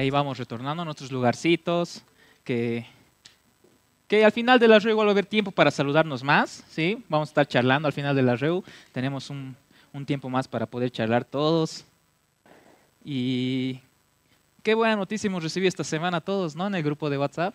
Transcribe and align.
ahí 0.00 0.10
vamos 0.10 0.38
retornando 0.38 0.82
a 0.82 0.84
nuestros 0.84 1.12
lugarcitos, 1.12 2.02
que, 2.42 2.86
que 4.08 4.24
al 4.24 4.32
final 4.32 4.58
de 4.58 4.66
la 4.66 4.78
REU 4.78 4.96
va 4.96 5.04
a 5.04 5.10
haber 5.10 5.26
tiempo 5.26 5.50
para 5.50 5.70
saludarnos 5.70 6.24
más, 6.24 6.64
¿sí? 6.70 7.04
Vamos 7.08 7.28
a 7.28 7.30
estar 7.30 7.46
charlando 7.46 7.86
al 7.86 7.92
final 7.92 8.16
de 8.16 8.22
la 8.22 8.34
REU, 8.34 8.64
tenemos 8.92 9.28
un, 9.28 9.54
un 9.92 10.06
tiempo 10.06 10.30
más 10.30 10.48
para 10.48 10.66
poder 10.66 10.90
charlar 10.90 11.24
todos. 11.24 11.84
Y 13.04 13.80
qué 14.62 14.74
buena 14.74 14.96
noticia 14.96 15.28
hemos 15.28 15.42
recibido 15.42 15.68
esta 15.68 15.84
semana 15.84 16.20
todos, 16.20 16.56
¿no? 16.56 16.66
En 16.66 16.74
el 16.74 16.82
grupo 16.82 17.10
de 17.10 17.18
WhatsApp. 17.18 17.54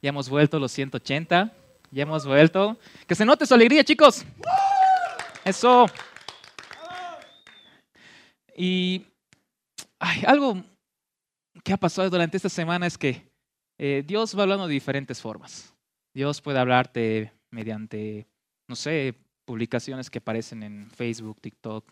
Ya 0.00 0.08
hemos 0.08 0.28
vuelto 0.28 0.58
los 0.58 0.72
180, 0.72 1.52
ya 1.90 2.02
hemos 2.02 2.26
vuelto. 2.26 2.78
Que 3.06 3.14
se 3.14 3.24
note 3.24 3.46
su 3.46 3.54
alegría, 3.54 3.84
chicos. 3.84 4.24
Eso. 5.44 5.86
Y 8.56 9.04
ay, 9.98 10.24
algo 10.26 10.62
que 11.64 11.72
ha 11.72 11.76
pasado 11.76 12.10
durante 12.10 12.36
esta 12.36 12.48
semana 12.48 12.86
es 12.86 12.98
que 12.98 13.30
eh, 13.78 14.02
Dios 14.06 14.36
va 14.36 14.42
hablando 14.42 14.66
de 14.66 14.74
diferentes 14.74 15.20
formas. 15.20 15.74
Dios 16.14 16.40
puede 16.40 16.58
hablarte 16.58 17.32
mediante, 17.50 18.26
no 18.68 18.76
sé, 18.76 19.14
publicaciones 19.44 20.10
que 20.10 20.18
aparecen 20.18 20.62
en 20.62 20.90
Facebook, 20.90 21.40
TikTok, 21.40 21.90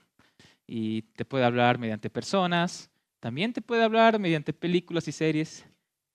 y 0.67 1.03
te 1.03 1.25
puede 1.25 1.45
hablar 1.45 1.79
mediante 1.79 2.11
personas, 2.11 2.91
también 3.21 3.53
te 3.53 3.61
puede 3.61 3.83
hablar 3.83 4.19
mediante 4.19 4.53
películas 4.53 5.09
y 5.09 5.13
series, 5.13 5.67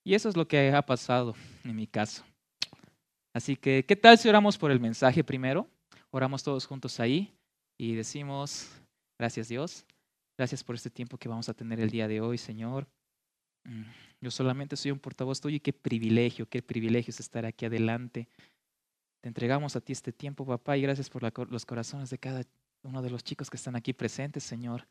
y 0.06 0.14
eso 0.14 0.30
es 0.30 0.38
lo 0.38 0.48
que 0.48 0.72
ha 0.72 0.82
pasado 0.86 1.36
en 1.64 1.76
mi 1.76 1.88
caso. 1.88 2.24
Así 3.34 3.56
que, 3.56 3.84
¿qué 3.86 3.96
tal 3.96 4.18
si 4.18 4.30
oramos 4.30 4.58
por 4.58 4.72
el 4.72 4.80
mensaje 4.80 5.24
primero? 5.24 5.68
Oramos 6.10 6.42
todos 6.42 6.66
juntos 6.66 7.00
ahí 7.02 7.34
y 7.78 7.96
decimos, 7.96 8.70
gracias 9.20 9.50
Dios, 9.50 9.86
gracias 10.38 10.64
por 10.64 10.76
este 10.76 10.90
tiempo 10.90 11.18
que 11.18 11.28
vamos 11.28 11.50
a 11.50 11.54
tener 11.54 11.82
el 11.82 11.90
día 11.90 12.08
de 12.08 12.22
hoy, 12.22 12.38
Señor. 12.38 12.88
Yo 14.22 14.32
solamente 14.32 14.76
soy 14.76 14.92
un 14.92 15.00
portavoz 15.00 15.42
tuyo 15.42 15.58
y 15.58 15.60
qué 15.60 15.74
privilegio, 15.74 16.48
qué 16.48 16.62
privilegio 16.62 17.12
es 17.12 17.20
estar 17.20 17.46
aquí 17.46 17.66
adelante. 17.66 18.28
Te 19.22 19.30
entregamos 19.30 19.76
a 19.76 19.82
ti 19.82 19.92
este 19.92 20.12
tiempo, 20.12 20.46
papá, 20.46 20.78
y 20.78 20.82
gracias 20.82 21.10
por 21.10 21.24
los 21.52 21.66
corazones 21.66 22.10
de 22.10 22.18
cada 22.18 22.44
uno 22.84 23.02
de 23.02 23.10
los 23.10 23.24
chicos 23.24 23.50
que 23.50 23.58
están 23.58 23.76
aquí 23.76 23.94
presentes, 23.94 24.44
Señor. 24.44 24.88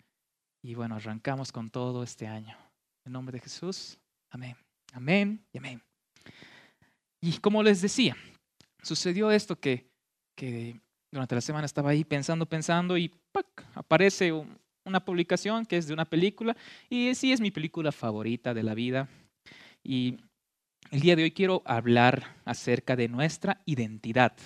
Y 0.63 0.75
bueno, 0.75 0.97
arrancamos 0.97 1.53
con 1.53 1.71
todo 1.71 2.03
este 2.03 2.27
año. 2.27 2.57
En 3.05 3.13
nombre 3.13 3.39
de 3.39 3.43
Jesús, 3.43 3.99
amén. 4.31 4.57
Amén 4.93 5.45
y 5.53 5.59
amén. 5.59 5.83
Y 7.21 7.39
como 7.39 7.63
les 7.63 7.81
decía, 7.81 8.17
sucedió 8.83 9.31
esto 9.31 9.59
que, 9.59 9.91
que 10.35 10.81
durante 11.11 11.35
la 11.35 11.41
semana 11.41 11.67
estaba 11.67 11.91
ahí 11.91 12.05
pensando, 12.05 12.47
pensando 12.47 12.97
y 12.99 13.13
aparece 13.75 14.33
una 14.85 15.05
publicación 15.05 15.67
que 15.67 15.77
es 15.77 15.87
de 15.87 15.95
una 15.95 16.05
película 16.05 16.57
y 16.89 17.15
sí 17.15 17.33
es 17.33 17.41
mi 17.41 17.51
película 17.51 17.93
favorita 17.93 18.55
de 18.55 18.63
la 18.63 18.75
vida. 18.75 19.09
Y 19.83 20.19
el 20.91 21.01
día 21.01 21.17
de 21.17 21.25
hoy 21.25 21.31
quiero 21.31 21.63
hablar 21.65 22.37
acerca 22.45 22.97
de 22.97 23.09
nuestra 23.09 23.63
identidad. 23.67 24.37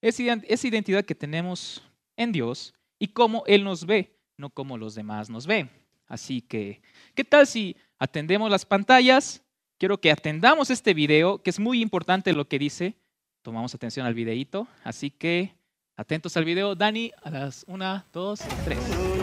Esa 0.00 0.68
identidad 0.68 1.04
que 1.04 1.14
tenemos 1.14 1.82
en 2.16 2.32
Dios 2.32 2.74
y 2.98 3.08
cómo 3.08 3.42
Él 3.46 3.64
nos 3.64 3.84
ve, 3.86 4.16
no 4.36 4.50
cómo 4.50 4.78
los 4.78 4.94
demás 4.94 5.30
nos 5.30 5.46
ven. 5.46 5.70
Así 6.06 6.40
que, 6.40 6.80
¿qué 7.14 7.24
tal 7.24 7.46
si 7.46 7.76
atendemos 7.98 8.50
las 8.50 8.64
pantallas? 8.64 9.42
Quiero 9.78 10.00
que 10.00 10.10
atendamos 10.10 10.70
este 10.70 10.94
video, 10.94 11.42
que 11.42 11.50
es 11.50 11.60
muy 11.60 11.82
importante 11.82 12.32
lo 12.32 12.48
que 12.48 12.58
dice. 12.58 12.96
Tomamos 13.42 13.74
atención 13.74 14.06
al 14.06 14.14
videíto. 14.14 14.66
Así 14.84 15.10
que, 15.10 15.54
atentos 15.96 16.36
al 16.36 16.44
video. 16.44 16.74
Dani, 16.74 17.12
a 17.22 17.30
las 17.30 17.64
1, 17.68 18.04
2, 18.12 18.40
3. 18.64 19.17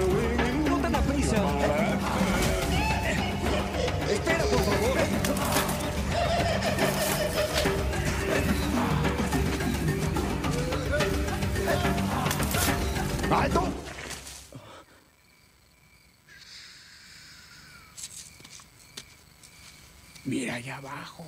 ¡Alto! 13.31 13.67
Mira 20.25 20.55
allá 20.55 20.77
abajo. 20.77 21.25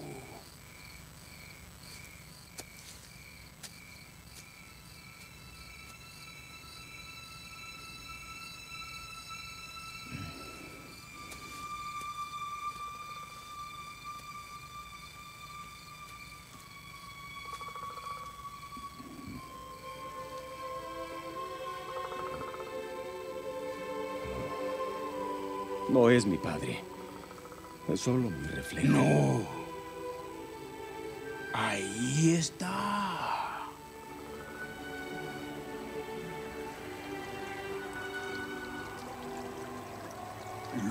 No 25.97 26.11
es 26.11 26.27
mi 26.27 26.37
padre. 26.37 26.79
Es 27.91 28.01
solo 28.01 28.29
mi 28.29 28.47
reflejo. 28.49 28.87
No. 28.87 29.41
Ahí 31.55 32.35
está. 32.37 33.65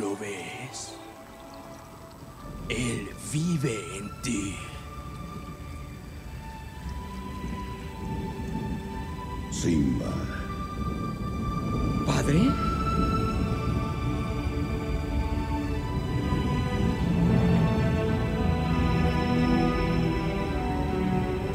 ¿Lo 0.01 0.17
ves? 0.17 0.97
Él 2.69 3.09
vive 3.33 3.99
en 3.99 4.23
ti. 4.23 4.57
Simba. 9.53 10.13
¿Padre? 12.05 12.76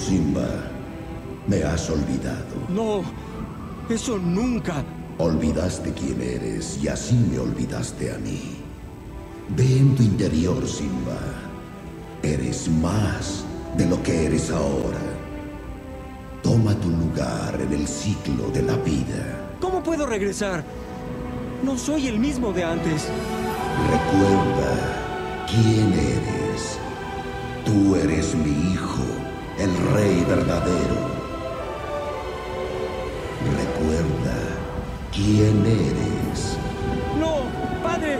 Simba, 0.02 0.50
me 1.48 1.64
has 1.64 1.90
olvidado. 1.90 2.56
No, 2.70 3.04
eso 3.94 4.18
nunca. 4.18 4.84
Olvidaste 5.20 5.94
quién 5.94 6.20
eres 6.22 6.80
y 6.82 6.88
así 6.88 7.16
me 7.32 7.38
olvidaste 7.38 8.12
a 8.12 8.18
mí. 8.18 8.58
Ve 9.56 9.78
en 9.78 9.96
tu 9.96 10.04
interior, 10.04 10.68
Simba. 10.68 11.20
Eres 12.24 12.68
más 12.68 13.46
de 13.78 13.86
lo 13.86 14.02
que 14.02 14.26
eres 14.26 14.50
ahora. 14.50 15.00
Toma 16.42 16.74
tu 16.76 16.90
lugar 16.90 17.60
en 17.62 17.74
el 17.74 17.88
ciclo 17.88 18.50
de 18.52 18.64
la 18.64 18.76
vida. 18.78 19.56
¿Cómo 19.60 19.84
puedo 19.84 20.08
regresar? 20.08 20.64
No 21.64 21.78
soy 21.78 22.08
el 22.08 22.18
mismo 22.18 22.52
de 22.54 22.64
antes. 22.64 23.08
Recuerda 23.92 25.46
quién 25.48 25.94
eres. 25.94 26.80
Tú 27.66 27.96
eres 27.96 28.34
mi 28.34 28.74
hijo, 28.74 29.04
el 29.62 29.78
rey 29.94 30.26
verdadero. 30.28 30.98
Recuerda 33.62 34.38
quién 35.14 35.64
eres. 35.66 36.58
No, 37.20 37.44
padre. 37.84 38.18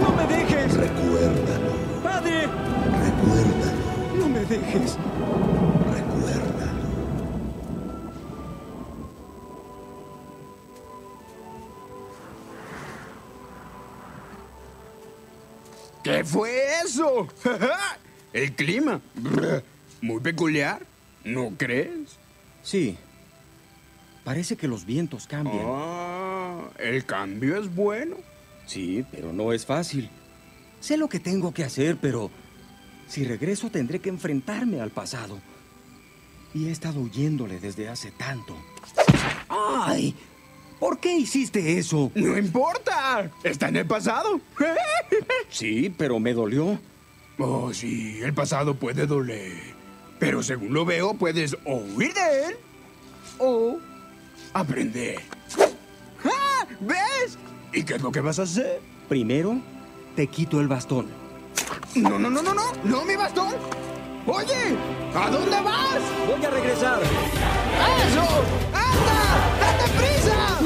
No 0.00 0.08
me 0.16 0.26
dejes. 0.26 0.74
Recuérdalo. 0.74 1.72
Padre, 2.02 2.48
Recuérdalo. 3.04 4.18
no 4.18 4.28
me 4.30 4.40
dejes. 4.46 4.96
Recuérdalo. 5.92 6.84
¿Qué 16.02 16.24
fue 16.24 16.80
eso? 16.82 17.28
El 18.32 18.52
clima. 18.54 19.00
Muy 20.04 20.20
peculiar. 20.20 20.82
¿No 21.24 21.54
crees? 21.56 22.18
Sí. 22.62 22.98
Parece 24.22 24.54
que 24.54 24.68
los 24.68 24.84
vientos 24.84 25.26
cambian. 25.26 25.64
Ah, 25.64 26.68
el 26.78 27.06
cambio 27.06 27.56
es 27.56 27.74
bueno. 27.74 28.16
Sí, 28.66 29.02
pero 29.10 29.32
no 29.32 29.54
es 29.54 29.64
fácil. 29.64 30.10
Sé 30.78 30.98
lo 30.98 31.08
que 31.08 31.20
tengo 31.20 31.54
que 31.54 31.64
hacer, 31.64 31.96
pero 31.96 32.30
si 33.08 33.24
regreso 33.24 33.70
tendré 33.70 33.98
que 33.98 34.10
enfrentarme 34.10 34.78
al 34.78 34.90
pasado. 34.90 35.38
Y 36.52 36.66
he 36.66 36.70
estado 36.70 37.00
huyéndole 37.00 37.58
desde 37.58 37.88
hace 37.88 38.10
tanto. 38.10 38.54
¡Ay! 39.48 40.14
¿Por 40.78 41.00
qué 41.00 41.16
hiciste 41.16 41.78
eso? 41.78 42.12
No 42.14 42.36
importa. 42.36 43.30
Está 43.42 43.68
en 43.68 43.76
el 43.76 43.86
pasado. 43.86 44.38
Sí, 45.48 45.94
pero 45.96 46.18
me 46.20 46.34
dolió. 46.34 46.78
Oh, 47.38 47.72
sí, 47.72 48.18
el 48.20 48.34
pasado 48.34 48.74
puede 48.74 49.06
doler. 49.06 49.73
Pero 50.18 50.42
según 50.42 50.72
lo 50.72 50.84
veo, 50.84 51.14
puedes 51.14 51.56
o 51.64 51.76
huir 51.76 52.12
de 52.14 52.46
él 52.46 52.56
o 53.38 53.78
aprender. 54.52 55.20
¡Ah! 56.24 56.66
¿Ves? 56.80 57.38
¿Y 57.72 57.82
qué 57.84 57.94
es 57.94 58.02
lo 58.02 58.12
que 58.12 58.20
vas 58.20 58.38
a 58.38 58.42
hacer? 58.42 58.80
Primero, 59.08 59.60
te 60.16 60.26
quito 60.26 60.60
el 60.60 60.68
bastón. 60.68 61.08
No, 61.94 62.18
no, 62.18 62.30
no, 62.30 62.42
no, 62.42 62.54
no, 62.54 62.72
no 62.84 63.04
mi 63.04 63.16
bastón. 63.16 63.54
Oye, 64.26 64.76
¿a 65.14 65.30
dónde 65.30 65.60
vas? 65.60 66.00
Voy 66.26 66.44
a 66.44 66.50
regresar. 66.50 67.02
¡Eso! 67.02 68.26
¡Anda! 68.72 69.24
¡Date 69.60 69.90
prisa! 69.98 70.58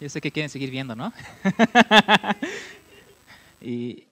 Yo 0.00 0.08
sé 0.08 0.22
que 0.22 0.32
quieren 0.32 0.48
seguir 0.48 0.70
viendo, 0.70 0.96
¿no? 0.96 1.12
y, 3.60 4.06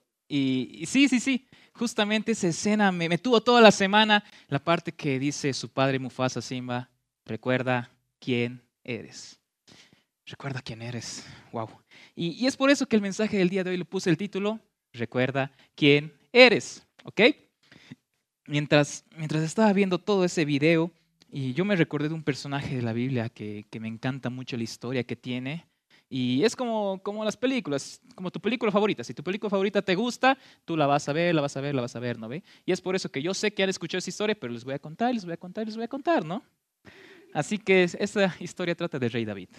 sí, 0.85 1.09
sí, 1.09 1.19
sí. 1.19 1.47
Justamente 1.73 2.33
esa 2.33 2.47
escena 2.47 2.91
me, 2.91 3.17
tuvo 3.17 3.41
toda 3.41 3.59
la 3.59 3.71
semana. 3.71 4.23
La 4.49 4.59
parte 4.59 4.91
que 4.91 5.17
dice 5.17 5.51
su 5.51 5.67
padre 5.67 5.97
Mufasa 5.97 6.41
Simba, 6.41 6.89
recuerda 7.25 7.89
quién 8.19 8.61
eres. 8.83 9.39
Recuerda 10.27 10.61
quién 10.61 10.83
eres. 10.83 11.25
Wow. 11.51 11.69
Y, 12.15 12.45
es 12.45 12.55
por 12.55 12.69
eso 12.69 12.85
que 12.85 12.95
el 12.95 13.01
mensaje 13.01 13.37
del 13.37 13.49
día 13.49 13.63
de 13.63 13.71
hoy 13.71 13.77
le 13.77 13.85
puse 13.85 14.11
el 14.11 14.17
título, 14.17 14.59
Recuerda 14.93 15.51
quién 15.75 16.13
eres. 16.31 16.85
¿Ok? 17.03 17.21
Mientras, 18.45 19.05
mientras 19.15 19.43
estaba 19.43 19.73
viendo 19.73 19.97
todo 19.97 20.23
ese 20.23 20.45
video, 20.45 20.91
y 21.31 21.53
yo 21.53 21.65
me 21.65 21.75
recordé 21.75 22.09
de 22.09 22.15
un 22.15 22.23
personaje 22.23 22.75
de 22.75 22.81
la 22.81 22.93
Biblia 22.93 23.29
que 23.29 23.65
me 23.79 23.87
encanta 23.87 24.29
mucho 24.29 24.57
la 24.57 24.63
historia 24.63 25.03
que 25.03 25.15
tiene. 25.15 25.68
Y 26.09 26.43
es 26.43 26.55
como, 26.55 26.99
como 27.03 27.23
las 27.23 27.37
películas, 27.37 28.01
como 28.15 28.31
tu 28.31 28.39
película 28.39 28.71
favorita. 28.71 29.03
Si 29.03 29.13
tu 29.13 29.23
película 29.23 29.49
favorita 29.49 29.81
te 29.83 29.93
gusta, 29.93 30.37
tú 30.65 30.75
la 30.75 30.87
vas 30.87 31.07
a 31.07 31.13
ver, 31.13 31.35
la 31.35 31.41
vas 31.41 31.55
a 31.55 31.61
ver, 31.61 31.75
la 31.75 31.81
vas 31.81 31.95
a 31.95 31.99
ver, 31.99 32.17
¿no 32.17 32.27
ve? 32.27 32.43
Y 32.65 32.71
es 32.71 32.81
por 32.81 32.95
eso 32.95 33.11
que 33.11 33.21
yo 33.21 33.33
sé 33.35 33.53
que 33.53 33.61
han 33.61 33.69
escuchado 33.69 33.99
esa 33.99 34.09
historia, 34.09 34.35
pero 34.35 34.51
les 34.51 34.63
voy 34.63 34.73
a 34.73 34.79
contar, 34.79 35.13
les 35.13 35.23
voy 35.23 35.33
a 35.33 35.37
contar, 35.37 35.67
les 35.67 35.75
voy 35.75 35.85
a 35.85 35.87
contar, 35.87 36.25
¿no? 36.25 36.43
Así 37.31 37.59
que 37.59 37.83
esta 37.83 38.35
historia 38.39 38.73
trata 38.73 38.97
del 38.97 39.11
rey 39.11 39.23
David. 39.23 39.49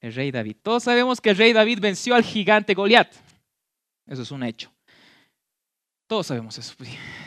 El 0.00 0.14
rey 0.14 0.30
David. 0.30 0.56
Todos 0.62 0.84
sabemos 0.84 1.20
que 1.20 1.28
el 1.28 1.36
rey 1.36 1.52
David 1.52 1.78
venció 1.80 2.14
al 2.14 2.24
gigante 2.24 2.72
Goliat. 2.72 3.12
Eso 4.06 4.22
es 4.22 4.30
un 4.30 4.42
hecho. 4.42 4.72
Todos 6.06 6.26
sabemos 6.26 6.56
eso. 6.56 6.74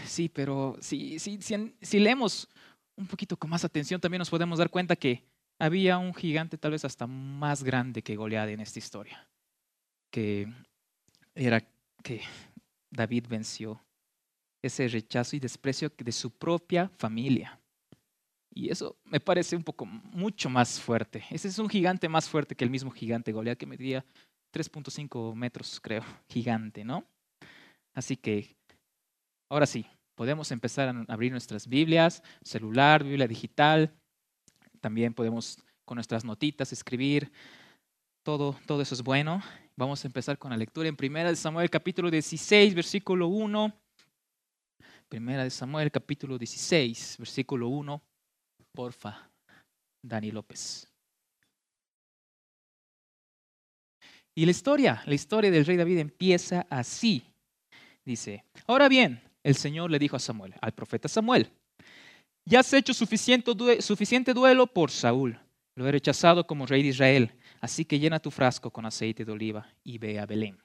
Sí, 0.06 0.28
pero 0.28 0.76
si, 0.82 1.20
si, 1.20 1.40
si, 1.40 1.76
si 1.82 2.00
leemos 2.00 2.50
un 2.96 3.06
poquito 3.06 3.38
con 3.38 3.50
más 3.50 3.64
atención, 3.64 4.02
también 4.02 4.20
nos 4.20 4.30
podemos 4.30 4.58
dar 4.58 4.70
cuenta 4.70 4.96
que 4.96 5.24
había 5.64 5.98
un 5.98 6.14
gigante 6.14 6.58
tal 6.58 6.72
vez 6.72 6.84
hasta 6.84 7.08
más 7.08 7.64
grande 7.64 8.02
que 8.02 8.18
Goliat 8.18 8.50
en 8.50 8.60
esta 8.60 8.80
historia, 8.80 9.26
que 10.12 10.52
era 11.34 11.66
que 12.04 12.22
David 12.92 13.28
venció 13.30 13.82
ese 14.62 14.90
rechazo 14.90 15.38
y 15.38 15.40
desprecio 15.40 15.90
de 15.98 16.12
su 16.12 16.32
propia 16.32 16.90
familia. 16.98 17.58
Y 18.54 18.70
eso 18.70 18.98
me 19.06 19.22
parece 19.22 19.56
un 19.56 19.64
poco 19.64 19.86
mucho 19.86 20.50
más 20.50 20.82
fuerte. 20.82 21.24
Ese 21.30 21.48
es 21.48 21.58
un 21.58 21.70
gigante 21.70 22.10
más 22.10 22.28
fuerte 22.28 22.56
que 22.56 22.66
el 22.66 22.70
mismo 22.70 22.92
gigante 22.92 23.32
Goliat 23.32 23.58
que 23.58 23.66
medía 23.66 24.06
3.5 24.54 25.34
metros, 25.34 25.80
creo, 25.80 26.04
gigante, 26.28 26.84
¿no? 26.84 27.06
Así 27.94 28.18
que, 28.18 28.58
ahora 29.50 29.66
sí, 29.66 29.86
podemos 30.16 30.52
empezar 30.52 30.90
a 30.90 31.06
abrir 31.08 31.32
nuestras 31.32 31.68
Biblias, 31.68 32.22
celular, 32.44 33.04
Biblia 33.04 33.28
digital, 33.28 33.94
también 34.84 35.14
podemos 35.14 35.58
con 35.86 35.96
nuestras 35.96 36.26
notitas 36.26 36.74
escribir. 36.74 37.32
Todo, 38.22 38.60
todo 38.68 38.82
eso 38.82 38.94
es 38.94 39.02
bueno. 39.02 39.42
Vamos 39.78 40.04
a 40.04 40.08
empezar 40.08 40.38
con 40.38 40.52
la 40.52 40.58
lectura 40.58 40.90
en 40.90 40.98
Primera 40.98 41.30
de 41.30 41.38
Samuel 41.38 41.70
capítulo 41.70 42.12
16, 42.12 42.76
versículo 42.76 43.28
1. 43.30 43.74
Primera 45.08 45.46
de 45.46 45.50
Samuel 45.50 45.90
capítulo 45.90 46.38
16, 46.38 47.16
versículo 47.18 47.70
1. 47.70 48.02
Porfa, 48.74 49.32
Dani 50.06 50.32
López. 50.32 50.86
Y 54.36 54.44
la 54.44 54.52
historia, 54.52 55.02
la 55.06 55.14
historia 55.14 55.50
del 55.50 55.66
rey 55.66 55.78
David 55.78 56.00
empieza 56.00 56.68
así. 56.70 57.24
Dice, 58.04 58.44
ahora 58.68 58.90
bien, 58.90 59.22
el 59.44 59.56
Señor 59.56 59.92
le 59.92 60.00
dijo 60.00 60.18
a 60.18 60.20
Samuel, 60.20 60.56
al 60.60 60.74
profeta 60.74 61.08
Samuel, 61.08 61.50
ya 62.46 62.60
has 62.60 62.74
hecho 62.74 62.94
suficiente, 62.94 64.34
duelo 64.34 64.68
por 64.68 64.92
Saúl. 64.92 65.40
Lo 65.76 65.88
he 65.88 65.92
rechazado 65.92 66.46
como 66.46 66.66
rey 66.66 66.84
de 66.84 66.90
Israel. 66.90 67.32
Así 67.62 67.86
que 67.86 67.98
llena 67.98 68.20
tu 68.20 68.30
frasco 68.30 68.70
con 68.70 68.86
aceite 68.86 69.24
de 69.26 69.32
oliva 69.32 69.68
y 69.84 69.98
ve 69.98 70.20
a 70.20 70.26
Belén. 70.26 70.58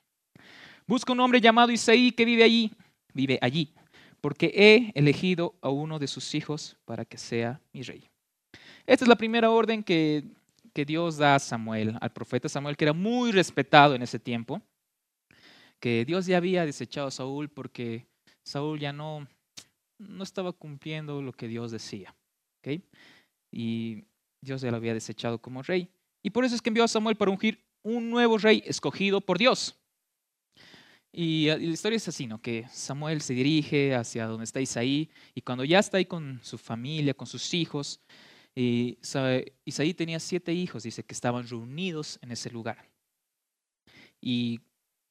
Busca 0.86 1.12
un 1.12 1.20
hombre 1.20 1.40
llamado 1.40 1.70
Isaí 1.70 2.12
que 2.12 2.24
vive 2.24 2.42
allí, 2.42 2.72
vive 3.14 3.38
allí, 3.40 3.74
porque 4.20 4.52
he 4.54 4.98
elegido 4.98 5.54
a 5.60 5.68
uno 5.68 5.98
de 5.98 6.08
sus 6.08 6.34
hijos 6.34 6.76
para 6.84 7.04
que 7.04 7.18
sea 7.18 7.60
mi 7.72 7.82
rey. 7.82 8.08
Esta 8.86 9.04
es 9.04 9.08
la 9.08 9.16
primera 9.16 9.50
orden 9.50 9.82
que, 9.82 10.24
que 10.72 10.84
Dios 10.84 11.18
da 11.18 11.34
a 11.34 11.38
Samuel, 11.38 11.96
al 12.00 12.10
profeta 12.10 12.48
Samuel, 12.48 12.76
que 12.76 12.86
era 12.86 12.94
muy 12.94 13.32
respetado 13.32 13.94
en 13.94 14.02
ese 14.02 14.18
tiempo, 14.18 14.62
que 15.78 16.04
Dios 16.04 16.26
ya 16.26 16.38
había 16.38 16.64
desechado 16.64 17.08
a 17.08 17.12
Saúl 17.12 17.48
porque 17.48 18.06
Saúl 18.42 18.80
ya 18.80 18.92
no, 18.92 19.28
no 19.98 20.22
estaba 20.22 20.52
cumpliendo 20.52 21.20
lo 21.22 21.32
que 21.32 21.48
Dios 21.48 21.70
decía. 21.70 22.14
¿okay? 22.60 22.82
Y 23.52 24.04
Dios 24.40 24.60
ya 24.60 24.70
lo 24.70 24.76
había 24.76 24.94
desechado 24.94 25.38
como 25.40 25.62
rey. 25.62 25.88
Y 26.22 26.30
por 26.30 26.44
eso 26.44 26.54
es 26.54 26.62
que 26.62 26.70
envió 26.70 26.84
a 26.84 26.88
Samuel 26.88 27.16
para 27.16 27.30
ungir 27.30 27.64
un 27.82 28.10
nuevo 28.10 28.38
rey 28.38 28.62
escogido 28.66 29.20
por 29.20 29.38
Dios. 29.38 29.76
Y 31.12 31.46
la 31.46 31.56
historia 31.56 31.96
es 31.96 32.06
así, 32.08 32.26
¿no? 32.26 32.40
Que 32.40 32.66
Samuel 32.70 33.22
se 33.22 33.34
dirige 33.34 33.94
hacia 33.94 34.26
donde 34.26 34.44
está 34.44 34.60
Isaí 34.60 35.10
y 35.34 35.40
cuando 35.40 35.64
ya 35.64 35.78
está 35.78 35.96
ahí 35.96 36.04
con 36.04 36.38
su 36.42 36.58
familia, 36.58 37.14
con 37.14 37.26
sus 37.26 37.54
hijos, 37.54 38.00
y 38.54 38.98
Isaí 39.64 39.94
tenía 39.94 40.18
siete 40.20 40.52
hijos, 40.52 40.82
dice 40.82 41.04
que 41.04 41.14
estaban 41.14 41.48
reunidos 41.48 42.18
en 42.22 42.32
ese 42.32 42.50
lugar. 42.50 42.90
Y 44.20 44.60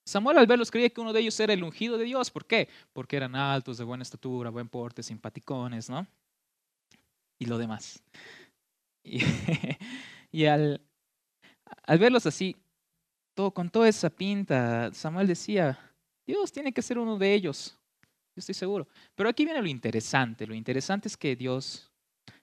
Samuel 0.07 0.37
al 0.37 0.47
verlos 0.47 0.71
creía 0.71 0.89
que 0.89 1.01
uno 1.01 1.11
de 1.11 1.19
ellos 1.19 1.37
era 1.37 1.51
el 1.51 1.61
ungido 1.61 1.97
de 1.97 2.05
Dios. 2.05 2.31
¿Por 2.31 2.45
qué? 2.45 2.69
Porque 2.93 3.17
eran 3.17 3.35
altos, 3.35 3.77
de 3.77 3.83
buena 3.83 4.03
estatura, 4.03 4.49
buen 4.49 4.69
porte, 4.69 5.03
simpaticones, 5.03 5.89
¿no? 5.89 6.07
Y 7.37 7.45
lo 7.45 7.57
demás. 7.57 8.01
Y, 10.29 10.45
al, 10.45 10.81
al, 11.83 11.97
verlos 11.97 12.25
así, 12.25 12.55
todo, 13.33 13.51
con 13.51 13.69
toda 13.69 13.87
esa 13.87 14.09
pinta, 14.09 14.93
Samuel 14.93 15.25
decía, 15.25 15.79
Dios 16.27 16.51
tiene 16.51 16.73
que 16.73 16.81
ser 16.81 16.99
uno 16.99 17.17
de 17.17 17.33
ellos. 17.33 17.77
Yo 18.35 18.39
estoy 18.39 18.53
seguro. 18.53 18.87
Pero 19.15 19.29
aquí 19.29 19.45
viene 19.45 19.61
lo 19.61 19.67
interesante. 19.67 20.45
Lo 20.45 20.53
interesante 20.53 21.07
es 21.07 21.15
que 21.15 21.35
Dios 21.35 21.89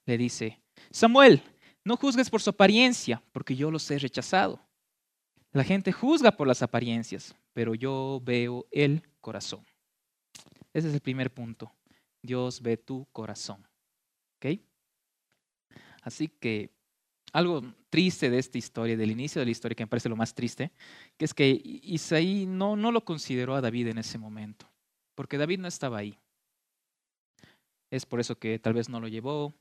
le 0.06 0.16
dice, 0.16 0.60
Samuel, 0.90 1.42
no 1.84 1.96
juzgues 1.96 2.30
por 2.30 2.40
su 2.40 2.50
apariencia, 2.50 3.22
porque 3.32 3.54
yo 3.54 3.70
los 3.70 3.88
he 3.90 3.98
rechazado. 3.98 4.58
La 5.52 5.62
gente 5.62 5.92
juzga 5.92 6.32
por 6.32 6.48
las 6.48 6.62
apariencias, 6.62 7.36
pero 7.54 7.74
yo 7.74 8.20
veo 8.22 8.66
el 8.70 9.02
corazón. 9.20 9.64
Ese 10.74 10.88
es 10.88 10.94
el 10.94 11.00
primer 11.00 11.32
punto. 11.32 11.72
Dios 12.20 12.60
ve 12.60 12.76
tu 12.76 13.06
corazón. 13.12 13.66
¿Ok? 14.36 14.60
Así 16.02 16.28
que 16.28 16.70
algo 17.32 17.62
triste 17.90 18.28
de 18.28 18.38
esta 18.38 18.58
historia, 18.58 18.96
del 18.96 19.10
inicio 19.10 19.40
de 19.40 19.46
la 19.46 19.50
historia, 19.50 19.74
que 19.74 19.84
me 19.84 19.88
parece 19.88 20.08
lo 20.08 20.16
más 20.16 20.34
triste, 20.34 20.72
que 21.16 21.24
es 21.24 21.32
que 21.32 21.60
Isaí 21.64 22.46
no, 22.46 22.76
no 22.76 22.92
lo 22.92 23.04
consideró 23.04 23.54
a 23.54 23.60
David 23.60 23.88
en 23.88 23.98
ese 23.98 24.18
momento, 24.18 24.70
porque 25.14 25.38
David 25.38 25.60
no 25.60 25.68
estaba 25.68 25.98
ahí. 25.98 26.18
Es 27.90 28.06
por 28.06 28.20
eso 28.20 28.38
que 28.38 28.58
tal 28.58 28.74
vez 28.74 28.88
no 28.88 29.00
lo 29.00 29.08
llevó. 29.08 29.54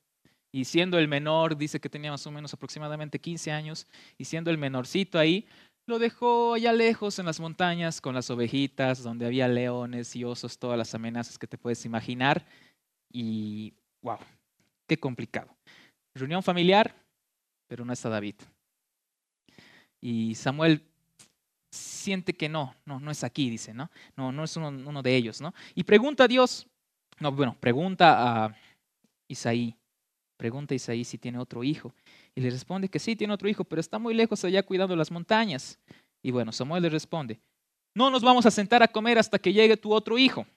Y 0.51 0.65
siendo 0.65 0.99
el 0.99 1.07
menor, 1.07 1.57
dice 1.57 1.79
que 1.79 1.89
tenía 1.89 2.11
más 2.11 2.27
o 2.27 2.31
menos 2.31 2.53
aproximadamente 2.53 3.19
15 3.19 3.51
años, 3.51 3.87
y 4.17 4.25
siendo 4.25 4.51
el 4.51 4.59
menorcito 4.59 5.17
ahí, 5.17 5.47
lo 5.85 5.99
dejó 5.99 6.53
allá 6.53 6.71
lejos 6.71 7.19
en 7.19 7.25
las 7.25 7.39
montañas 7.39 7.99
con 7.99 8.15
las 8.15 8.29
ovejitas, 8.29 9.03
donde 9.03 9.25
había 9.25 9.47
leones 9.47 10.15
y 10.15 10.23
osos, 10.23 10.57
todas 10.57 10.77
las 10.77 10.93
amenazas 10.95 11.37
que 11.37 11.47
te 11.47 11.57
puedes 11.57 11.85
imaginar. 11.85 12.45
Y 13.11 13.73
wow, 14.01 14.19
qué 14.87 14.97
complicado. 14.97 15.55
Reunión 16.15 16.43
familiar, 16.43 16.95
pero 17.67 17.83
no 17.85 17.93
está 17.93 18.09
David. 18.09 18.35
Y 20.01 20.35
Samuel 20.35 20.81
siente 21.71 22.33
que 22.33 22.49
no, 22.49 22.75
no, 22.85 22.99
no 22.99 23.09
es 23.09 23.23
aquí, 23.23 23.49
dice, 23.49 23.73
¿no? 23.73 23.89
No, 24.15 24.31
no 24.31 24.43
es 24.43 24.55
uno, 24.57 25.01
de 25.01 25.15
ellos, 25.15 25.41
¿no? 25.41 25.53
Y 25.73 25.83
pregunta 25.83 26.25
a 26.25 26.27
Dios, 26.27 26.67
no, 27.19 27.31
bueno, 27.31 27.57
pregunta 27.59 28.45
a 28.45 28.55
Isaí, 29.27 29.75
pregunta 30.37 30.73
a 30.73 30.75
Isaí 30.75 31.03
si 31.03 31.17
tiene 31.17 31.39
otro 31.39 31.63
hijo. 31.63 31.93
Y 32.35 32.41
le 32.41 32.49
responde 32.49 32.89
que 32.89 32.99
sí, 32.99 33.15
tiene 33.15 33.33
otro 33.33 33.47
hijo, 33.47 33.63
pero 33.63 33.79
está 33.79 33.99
muy 33.99 34.13
lejos 34.13 34.43
allá 34.43 34.63
cuidando 34.63 34.95
las 34.95 35.11
montañas. 35.11 35.79
Y 36.21 36.31
bueno, 36.31 36.51
Samuel 36.51 36.83
le 36.83 36.89
responde, 36.89 37.39
no 37.95 38.09
nos 38.09 38.23
vamos 38.23 38.45
a 38.45 38.51
sentar 38.51 38.81
a 38.81 38.87
comer 38.87 39.19
hasta 39.19 39.37
que 39.37 39.53
llegue 39.53 39.77
tu 39.77 39.93
otro 39.93 40.17
hijo. 40.17 40.47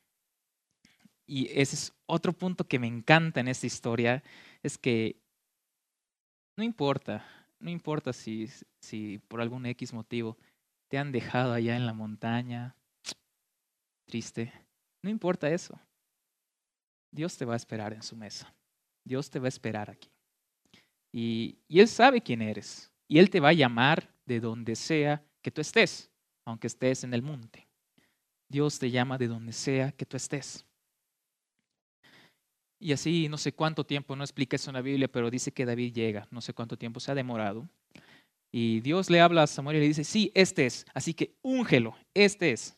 Y 1.26 1.47
ese 1.49 1.76
es 1.76 1.92
otro 2.06 2.33
punto 2.33 2.66
que 2.66 2.78
me 2.78 2.87
encanta 2.87 3.40
en 3.40 3.49
esta 3.49 3.66
historia, 3.66 4.23
es 4.62 4.78
que 4.78 5.21
no 6.56 6.64
importa, 6.64 7.26
no 7.59 7.68
importa 7.68 8.12
si, 8.12 8.49
si 8.80 9.18
por 9.28 9.40
algún 9.40 9.66
X 9.66 9.92
motivo 9.92 10.38
te 10.88 10.99
han 10.99 11.12
dejado 11.12 11.52
allá 11.52 11.76
en 11.76 11.85
la 11.85 11.92
montaña, 11.92 12.76
triste, 14.06 14.52
no 15.02 15.11
importa 15.11 15.50
eso. 15.50 15.78
Dios 17.11 17.37
te 17.37 17.45
va 17.45 17.54
a 17.54 17.56
esperar 17.56 17.92
en 17.92 18.02
su 18.02 18.16
mesa. 18.16 18.54
Dios 19.04 19.30
te 19.30 19.38
va 19.38 19.47
a 19.47 19.49
esperar 19.49 19.90
aquí. 19.90 20.11
Y, 21.16 21.56
Él 21.70 21.88
sabe 21.88 22.20
quién 22.20 22.42
eres. 22.42 22.92
Y 23.08 23.18
Él 23.18 23.30
te 23.30 23.40
va 23.40 23.49
a 23.49 23.54
llamar 23.54 24.14
de 24.26 24.38
donde 24.38 24.76
sea 24.76 25.25
que 25.40 25.50
tú 25.50 25.62
estés, 25.62 26.11
aunque 26.44 26.66
estés 26.66 27.04
en 27.04 27.14
el 27.14 27.23
monte. 27.23 27.66
Dios 28.50 28.78
te 28.78 28.90
llama 28.90 29.16
de 29.16 29.26
donde 29.26 29.54
sea 29.54 29.92
que 29.92 30.04
tú 30.04 30.18
estés. 30.18 30.66
Y 32.78 32.92
así 32.92 33.30
no 33.30 33.38
sé 33.38 33.52
cuánto 33.52 33.87
tiempo, 33.87 34.14
no 34.14 34.25
explica 34.25 34.56
eso 34.56 34.68
en 34.68 34.75
la 34.75 34.82
Biblia, 34.82 35.08
pero 35.08 35.30
dice 35.30 35.52
que 35.52 35.64
David 35.64 35.94
llega, 35.94 36.28
no 36.30 36.42
sé 36.42 36.52
cuánto 36.52 36.76
tiempo 36.76 37.00
se 37.00 37.11
ha 37.11 37.14
demorado. 37.14 37.66
Y 38.52 38.80
Dios 38.80 39.08
le 39.08 39.23
habla 39.23 39.44
a 39.44 39.46
Samuel 39.46 39.78
y 39.78 39.80
le 39.80 39.88
dice, 39.88 40.04
sí, 40.04 40.30
este 40.35 40.66
es, 40.66 40.85
así 40.92 41.14
que 41.14 41.35
úngelo, 41.40 41.96
este 42.12 42.52
es. 42.52 42.76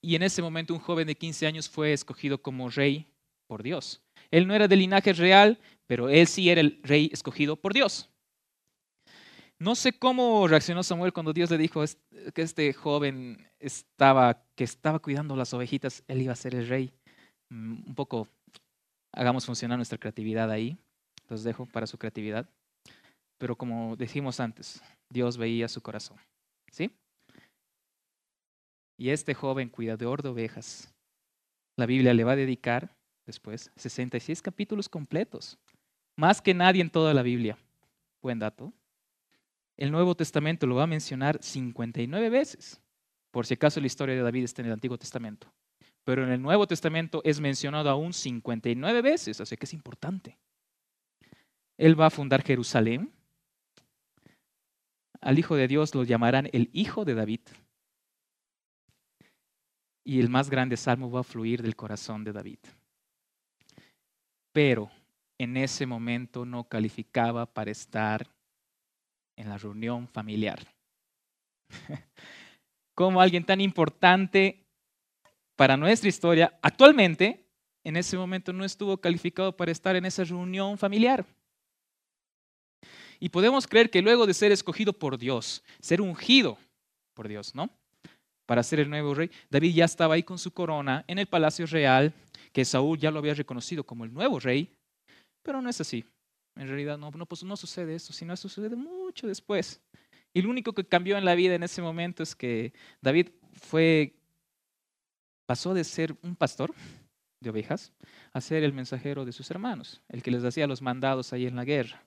Y 0.00 0.14
en 0.14 0.22
ese 0.22 0.40
momento 0.40 0.72
un 0.72 0.80
joven 0.80 1.06
de 1.06 1.14
15 1.14 1.46
años 1.46 1.68
fue 1.68 1.92
escogido 1.92 2.40
como 2.40 2.70
rey 2.70 3.06
por 3.46 3.62
Dios. 3.62 4.00
Él 4.30 4.46
no 4.46 4.54
era 4.54 4.68
de 4.68 4.76
linaje 4.76 5.12
real, 5.12 5.58
pero 5.86 6.08
él 6.08 6.26
sí 6.26 6.50
era 6.50 6.60
el 6.60 6.80
rey 6.82 7.10
escogido 7.12 7.56
por 7.56 7.72
Dios. 7.72 8.10
No 9.60 9.74
sé 9.74 9.92
cómo 9.92 10.46
reaccionó 10.46 10.82
Samuel 10.82 11.12
cuando 11.12 11.32
Dios 11.32 11.50
le 11.50 11.58
dijo 11.58 11.82
que 12.32 12.42
este 12.42 12.72
joven 12.72 13.44
estaba, 13.58 14.44
que 14.54 14.62
estaba 14.62 15.00
cuidando 15.00 15.34
las 15.34 15.52
ovejitas, 15.52 16.04
él 16.06 16.22
iba 16.22 16.32
a 16.32 16.36
ser 16.36 16.54
el 16.54 16.68
rey. 16.68 16.92
Mm, 17.50 17.88
un 17.88 17.94
poco 17.94 18.28
hagamos 19.12 19.46
funcionar 19.46 19.78
nuestra 19.78 19.98
creatividad 19.98 20.50
ahí. 20.50 20.78
Los 21.28 21.42
dejo 21.42 21.66
para 21.66 21.86
su 21.86 21.98
creatividad. 21.98 22.48
Pero 23.38 23.56
como 23.56 23.96
dijimos 23.96 24.38
antes, 24.40 24.80
Dios 25.10 25.36
veía 25.36 25.68
su 25.68 25.80
corazón. 25.80 26.18
¿Sí? 26.70 26.90
Y 28.96 29.10
este 29.10 29.34
joven 29.34 29.70
cuidador 29.70 30.22
de 30.22 30.28
ovejas, 30.28 30.94
la 31.76 31.86
Biblia 31.86 32.14
le 32.14 32.24
va 32.24 32.32
a 32.32 32.36
dedicar 32.36 32.97
después 33.28 33.70
66 33.76 34.42
capítulos 34.42 34.88
completos. 34.88 35.56
Más 36.16 36.42
que 36.42 36.52
nadie 36.52 36.82
en 36.82 36.90
toda 36.90 37.14
la 37.14 37.22
Biblia. 37.22 37.56
Buen 38.20 38.40
dato. 38.40 38.72
El 39.76 39.92
Nuevo 39.92 40.16
Testamento 40.16 40.66
lo 40.66 40.74
va 40.74 40.82
a 40.82 40.88
mencionar 40.88 41.38
59 41.40 42.28
veces. 42.28 42.80
Por 43.30 43.46
si 43.46 43.54
acaso 43.54 43.78
la 43.78 43.86
historia 43.86 44.16
de 44.16 44.22
David 44.22 44.42
está 44.42 44.62
en 44.62 44.66
el 44.66 44.72
Antiguo 44.72 44.98
Testamento 44.98 45.52
pero 46.08 46.24
en 46.24 46.30
el 46.30 46.40
Nuevo 46.40 46.66
Testamento 46.66 47.20
es 47.22 47.38
mencionado 47.38 47.90
aún 47.90 48.14
59 48.14 49.02
veces, 49.02 49.42
así 49.42 49.58
que 49.58 49.66
es 49.66 49.74
importante. 49.74 50.38
Él 51.76 52.00
va 52.00 52.06
a 52.06 52.10
fundar 52.10 52.42
Jerusalén. 52.42 53.12
Al 55.20 55.38
Hijo 55.38 55.54
de 55.54 55.68
Dios 55.68 55.94
lo 55.94 56.04
llamarán 56.04 56.48
el 56.54 56.70
Hijo 56.72 57.04
de 57.04 57.12
David. 57.12 57.40
Y 60.02 60.18
el 60.20 60.30
más 60.30 60.48
grande 60.48 60.78
salmo 60.78 61.10
va 61.10 61.20
a 61.20 61.24
fluir 61.24 61.60
del 61.60 61.76
corazón 61.76 62.24
de 62.24 62.32
David. 62.32 62.60
Pero 64.58 64.90
en 65.38 65.56
ese 65.56 65.86
momento 65.86 66.44
no 66.44 66.64
calificaba 66.64 67.46
para 67.46 67.70
estar 67.70 68.26
en 69.36 69.48
la 69.48 69.56
reunión 69.56 70.08
familiar. 70.08 70.66
Como 72.96 73.20
alguien 73.20 73.44
tan 73.44 73.60
importante 73.60 74.66
para 75.54 75.76
nuestra 75.76 76.08
historia, 76.08 76.58
actualmente, 76.60 77.46
en 77.84 77.96
ese 77.96 78.16
momento 78.16 78.52
no 78.52 78.64
estuvo 78.64 79.00
calificado 79.00 79.56
para 79.56 79.70
estar 79.70 79.94
en 79.94 80.06
esa 80.06 80.24
reunión 80.24 80.76
familiar. 80.76 81.24
Y 83.20 83.28
podemos 83.28 83.68
creer 83.68 83.90
que 83.90 84.02
luego 84.02 84.26
de 84.26 84.34
ser 84.34 84.50
escogido 84.50 84.92
por 84.92 85.18
Dios, 85.18 85.62
ser 85.78 86.00
ungido 86.00 86.58
por 87.14 87.28
Dios, 87.28 87.54
¿no? 87.54 87.70
Para 88.44 88.64
ser 88.64 88.80
el 88.80 88.90
nuevo 88.90 89.14
rey, 89.14 89.30
David 89.50 89.72
ya 89.72 89.84
estaba 89.84 90.16
ahí 90.16 90.24
con 90.24 90.36
su 90.36 90.50
corona 90.50 91.04
en 91.06 91.20
el 91.20 91.28
palacio 91.28 91.64
real, 91.66 92.12
que 92.52 92.64
Saúl 92.64 92.98
ya 92.98 93.10
lo 93.10 93.18
había 93.18 93.34
reconocido 93.34 93.84
como 93.84 94.04
el 94.04 94.12
nuevo 94.12 94.38
rey, 94.40 94.72
pero 95.42 95.62
no 95.62 95.68
es 95.68 95.80
así. 95.80 96.04
En 96.56 96.66
realidad 96.66 96.98
no, 96.98 97.10
no, 97.10 97.26
pues 97.26 97.40
sucede 97.40 97.94
eso, 97.94 98.12
sino 98.12 98.36
sucede 98.36 98.74
mucho 98.74 99.26
después. 99.26 99.80
Y 100.34 100.42
lo 100.42 100.50
único 100.50 100.72
que 100.72 100.84
cambió 100.84 101.16
en 101.16 101.24
la 101.24 101.34
vida 101.34 101.54
en 101.54 101.62
ese 101.62 101.80
momento 101.80 102.22
es 102.22 102.34
que 102.34 102.72
David 103.00 103.30
fue 103.52 104.14
pasó 105.48 105.72
de 105.72 105.84
ser 105.84 106.14
un 106.22 106.36
pastor 106.36 106.74
de 107.40 107.50
ovejas 107.50 107.92
a 108.32 108.40
ser 108.40 108.64
el 108.64 108.72
mensajero 108.72 109.24
de 109.24 109.32
sus 109.32 109.50
hermanos, 109.50 110.02
el 110.08 110.22
que 110.22 110.30
les 110.30 110.44
hacía 110.44 110.66
los 110.66 110.82
mandados 110.82 111.32
ahí 111.32 111.46
en 111.46 111.56
la 111.56 111.64
guerra. 111.64 112.04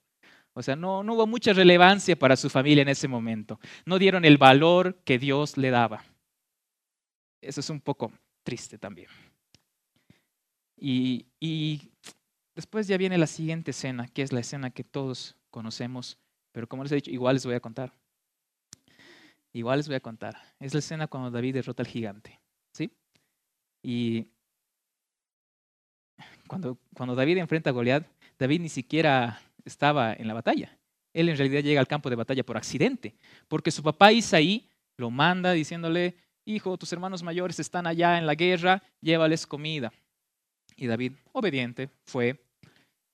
O 0.53 0.62
sea, 0.62 0.75
no, 0.75 1.01
no 1.01 1.13
hubo 1.13 1.25
mucha 1.25 1.53
relevancia 1.53 2.15
para 2.15 2.36
su 2.36 2.50
familia 2.50 2.81
en 2.81 2.89
ese 2.89 3.07
momento. 3.07 3.60
No 3.86 3.98
dieron 3.98 4.25
el 4.25 4.38
valor 4.38 4.95
que 5.05 5.17
Dios 5.17 5.57
le 5.57 5.69
daba. 5.69 6.03
Eso 7.41 7.62
es 7.62 7.69
un 7.69 7.79
poco 7.79 8.12
triste 8.43 8.77
también. 8.77 9.07
Y, 10.83 11.91
después 12.55 12.88
ya 12.88 12.97
viene 12.97 13.17
la 13.17 13.27
siguiente 13.27 13.71
escena, 13.71 14.07
que 14.07 14.23
es 14.23 14.33
la 14.33 14.39
escena 14.39 14.71
que 14.71 14.83
todos 14.83 15.38
conocemos, 15.51 16.17
pero 16.51 16.67
como 16.67 16.83
les 16.83 16.91
he 16.91 16.95
dicho, 16.95 17.11
igual 17.11 17.35
les 17.35 17.45
voy 17.45 17.55
a 17.55 17.59
contar. 17.59 17.93
Igual 19.53 19.79
les 19.79 19.88
voy 19.88 19.95
a 19.95 20.00
contar. 20.00 20.35
Es 20.59 20.73
la 20.73 20.79
escena 20.79 21.07
cuando 21.07 21.29
David 21.29 21.53
derrota 21.53 21.83
al 21.83 21.88
gigante. 21.88 22.39
¿Sí? 22.73 22.91
Y 23.83 24.27
cuando, 26.47 26.77
cuando 26.95 27.15
David 27.15 27.38
enfrenta 27.38 27.69
a 27.69 27.73
Goliat, 27.73 28.07
David 28.39 28.61
ni 28.61 28.69
siquiera 28.69 29.39
estaba 29.63 30.13
en 30.13 30.27
la 30.27 30.33
batalla. 30.33 30.77
Él 31.13 31.29
en 31.29 31.38
realidad 31.38 31.61
llega 31.61 31.79
al 31.79 31.88
campo 31.88 32.09
de 32.09 32.15
batalla 32.15 32.43
por 32.43 32.57
accidente, 32.57 33.15
porque 33.47 33.71
su 33.71 33.83
papá 33.83 34.11
Isaí 34.13 34.67
lo 34.97 35.11
manda 35.11 35.51
diciéndole, 35.51 36.15
hijo, 36.45 36.77
tus 36.77 36.91
hermanos 36.91 37.21
mayores 37.21 37.59
están 37.59 37.85
allá 37.85 38.17
en 38.17 38.25
la 38.25 38.35
guerra, 38.35 38.81
llévales 39.01 39.45
comida. 39.45 39.91
Y 40.81 40.88
David, 40.88 41.13
obediente, 41.33 41.91
fue 42.05 42.43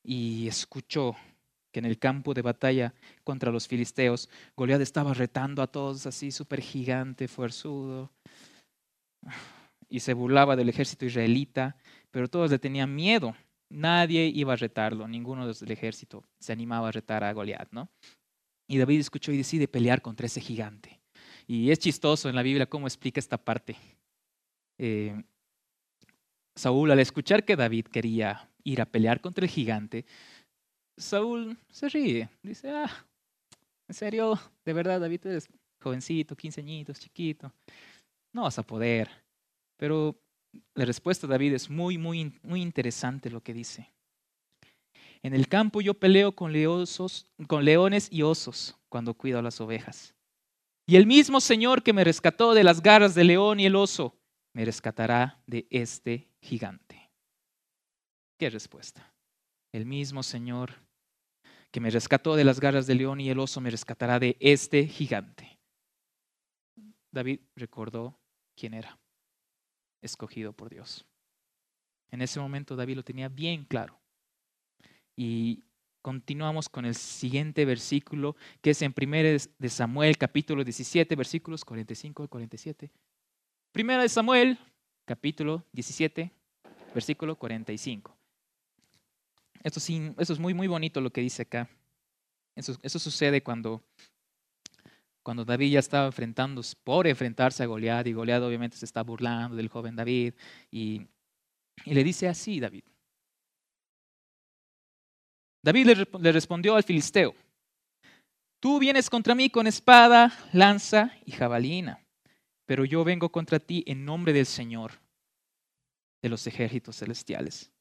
y 0.01 0.47
escuchó 0.47 1.17
que 1.73 1.79
en 1.79 1.85
el 1.85 1.99
campo 1.99 2.33
de 2.33 2.41
batalla 2.41 2.93
contra 3.25 3.51
los 3.51 3.67
filisteos, 3.67 4.29
Goliat 4.55 4.79
estaba 4.79 5.13
retando 5.13 5.61
a 5.61 5.67
todos 5.67 6.05
así, 6.05 6.31
súper 6.31 6.61
gigante, 6.61 7.27
fuerzudo 7.27 8.09
y 9.89 9.99
se 9.99 10.13
burlaba 10.13 10.55
del 10.55 10.69
ejército 10.69 11.05
israelita, 11.05 11.75
pero 12.09 12.29
todos 12.29 12.51
le 12.51 12.57
tenían 12.57 12.95
miedo. 12.95 13.35
Nadie 13.69 14.27
iba 14.27 14.53
a 14.53 14.55
retarlo, 14.55 15.05
ninguno 15.05 15.45
del 15.45 15.71
ejército 15.71 16.23
se 16.39 16.53
animaba 16.53 16.87
a 16.87 16.93
retar 16.93 17.25
a 17.25 17.33
Goliat, 17.33 17.67
¿no? 17.73 17.89
Y 18.69 18.77
David 18.77 19.01
escuchó 19.01 19.33
y 19.33 19.37
decide 19.37 19.67
pelear 19.67 20.01
contra 20.01 20.27
ese 20.27 20.39
gigante. 20.39 21.01
Y 21.45 21.69
es 21.69 21.79
chistoso 21.79 22.29
en 22.29 22.35
la 22.35 22.43
Biblia 22.43 22.69
cómo 22.69 22.87
explica 22.87 23.19
esta 23.19 23.37
parte. 23.37 23.75
Eh, 24.77 25.21
Saúl, 26.57 26.91
al 26.91 26.99
escuchar 26.99 27.45
que 27.45 27.55
David 27.55 27.85
quería 27.85 28.49
ir 28.63 28.81
a 28.81 28.85
pelear 28.85 29.21
contra 29.21 29.45
el 29.45 29.51
gigante, 29.51 30.05
Saúl 30.97 31.57
se 31.69 31.87
ríe. 31.89 32.29
Dice, 32.41 32.71
ah, 32.71 32.89
en 33.87 33.95
serio, 33.95 34.39
de 34.65 34.73
verdad, 34.73 34.99
David, 34.99 35.27
eres 35.27 35.47
jovencito, 35.81 36.35
quince 36.35 36.61
añitos, 36.61 36.99
chiquito. 36.99 37.53
No 38.33 38.43
vas 38.43 38.57
a 38.57 38.63
poder. 38.63 39.09
Pero 39.77 40.19
la 40.73 40.85
respuesta 40.85 41.27
de 41.27 41.31
David 41.31 41.53
es 41.53 41.69
muy, 41.69 41.97
muy, 41.97 42.33
muy 42.41 42.61
interesante 42.61 43.29
lo 43.29 43.41
que 43.41 43.53
dice. 43.53 43.91
En 45.21 45.33
el 45.33 45.47
campo 45.47 45.81
yo 45.81 45.93
peleo 45.93 46.31
con, 46.33 46.53
con 47.47 47.65
leones 47.65 48.07
y 48.11 48.23
osos 48.23 48.75
cuando 48.89 49.13
cuido 49.13 49.39
a 49.39 49.43
las 49.43 49.61
ovejas. 49.61 50.15
Y 50.87 50.95
el 50.95 51.05
mismo 51.05 51.39
Señor 51.41 51.83
que 51.83 51.93
me 51.93 52.03
rescató 52.03 52.53
de 52.53 52.63
las 52.63 52.81
garras 52.81 53.13
del 53.13 53.27
león 53.27 53.59
y 53.59 53.65
el 53.65 53.75
oso, 53.75 54.15
me 54.53 54.65
rescatará 54.65 55.41
de 55.45 55.67
este 55.69 56.29
gigante. 56.41 57.09
¿Qué 58.37 58.49
respuesta? 58.49 59.13
El 59.71 59.85
mismo 59.85 60.23
Señor 60.23 60.87
que 61.71 61.79
me 61.79 61.89
rescató 61.89 62.35
de 62.35 62.43
las 62.43 62.59
garras 62.59 62.87
del 62.87 62.99
león 62.99 63.19
y 63.19 63.29
el 63.29 63.39
oso, 63.39 63.61
me 63.61 63.69
rescatará 63.69 64.19
de 64.19 64.37
este 64.39 64.87
gigante. 64.87 65.59
David 67.11 67.41
recordó 67.55 68.19
quién 68.55 68.73
era 68.73 68.97
escogido 70.01 70.53
por 70.53 70.69
Dios. 70.69 71.05
En 72.09 72.21
ese 72.21 72.39
momento 72.39 72.75
David 72.75 72.95
lo 72.95 73.03
tenía 73.03 73.27
bien 73.27 73.65
claro. 73.65 73.99
Y 75.15 75.63
continuamos 76.01 76.69
con 76.69 76.85
el 76.85 76.95
siguiente 76.95 77.65
versículo, 77.65 78.35
que 78.61 78.69
es 78.69 78.81
en 78.81 78.93
1 78.95 79.17
de 79.57 79.69
Samuel, 79.69 80.17
capítulo 80.17 80.63
17, 80.63 81.15
versículos 81.15 81.65
45 81.65 82.23
al 82.23 82.29
47. 82.29 82.91
Primera 83.77 84.01
de 84.01 84.09
Samuel, 84.09 84.57
capítulo 85.05 85.63
17, 85.73 86.31
versículo 86.95 87.35
45. 87.35 88.17
Esto, 89.61 89.79
es 90.17 90.39
muy, 90.39 90.55
muy 90.55 90.65
bonito 90.65 90.99
lo 90.99 91.11
que 91.11 91.21
dice 91.21 91.43
acá. 91.43 91.69
Eso, 92.55 92.97
sucede 92.97 93.43
cuando 93.43 93.83
cuando 95.21 95.45
David 95.45 95.73
ya 95.73 95.79
estaba 95.79 96.07
enfrentando, 96.07 96.63
por 96.83 97.05
enfrentarse 97.05 97.61
a 97.61 97.67
Goliat, 97.67 98.07
y 98.07 98.13
Goliat 98.13 98.41
obviamente 98.41 98.77
se 98.77 98.85
está 98.85 99.03
burlando 99.03 99.55
del 99.55 99.69
joven 99.69 99.95
David, 99.95 100.33
y, 100.71 101.05
y 101.85 101.93
le 101.93 102.03
dice 102.03 102.27
así, 102.27 102.59
David. 102.59 102.83
David 105.61 106.07
le 106.19 106.31
respondió 106.31 106.75
al 106.75 106.83
filisteo, 106.83 107.35
tú 108.59 108.79
vienes 108.79 109.07
contra 109.07 109.35
mí 109.35 109.51
con 109.51 109.67
espada, 109.67 110.33
lanza 110.51 111.13
y 111.27 111.31
jabalina, 111.31 112.06
pero 112.67 112.85
yo 112.85 113.03
vengo 113.03 113.29
contra 113.29 113.59
ti 113.59 113.83
en 113.87 114.05
nombre 114.05 114.33
del 114.33 114.45
Señor 114.45 114.91
de 116.21 116.29
los 116.29 116.45
ejércitos 116.45 116.97
celestiales, 116.97 117.71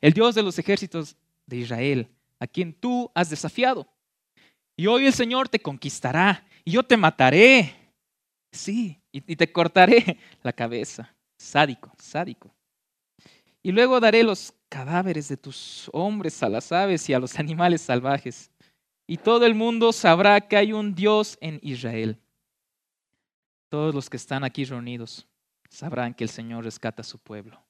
el 0.00 0.14
Dios 0.14 0.34
de 0.34 0.42
los 0.42 0.58
ejércitos 0.58 1.16
de 1.44 1.58
Israel, 1.58 2.08
a 2.38 2.46
quien 2.46 2.72
tú 2.72 3.10
has 3.14 3.28
desafiado. 3.28 3.86
Y 4.76 4.86
hoy 4.86 5.06
el 5.06 5.12
Señor 5.12 5.48
te 5.48 5.58
conquistará 5.58 6.46
y 6.64 6.72
yo 6.72 6.82
te 6.82 6.96
mataré. 6.96 7.74
Sí, 8.52 9.00
y, 9.10 9.36
te 9.36 9.50
cortaré 9.50 10.18
la 10.42 10.52
cabeza. 10.52 11.14
Sádico, 11.38 11.92
sádico. 11.98 12.54
Y 13.62 13.72
luego 13.72 13.98
daré 14.00 14.22
los 14.22 14.54
cadáveres 14.68 15.28
de 15.28 15.36
tus 15.36 15.90
hombres 15.92 16.42
a 16.42 16.48
las 16.48 16.70
aves 16.72 17.08
y 17.08 17.14
a 17.14 17.18
los 17.18 17.38
animales 17.38 17.82
salvajes. 17.82 18.50
Y 19.08 19.16
todo 19.16 19.46
el 19.46 19.54
mundo 19.54 19.92
sabrá 19.92 20.40
que 20.40 20.56
hay 20.56 20.72
un 20.72 20.94
Dios 20.94 21.38
en 21.40 21.58
Israel. 21.62 22.20
Todos 23.68 23.94
los 23.94 24.08
que 24.08 24.16
están 24.16 24.44
aquí 24.44 24.64
reunidos 24.64 25.26
sabrán 25.70 26.14
que 26.14 26.24
el 26.24 26.30
Señor 26.30 26.64
rescata 26.64 27.02
a 27.02 27.04
su 27.04 27.18
pueblo. 27.18 27.62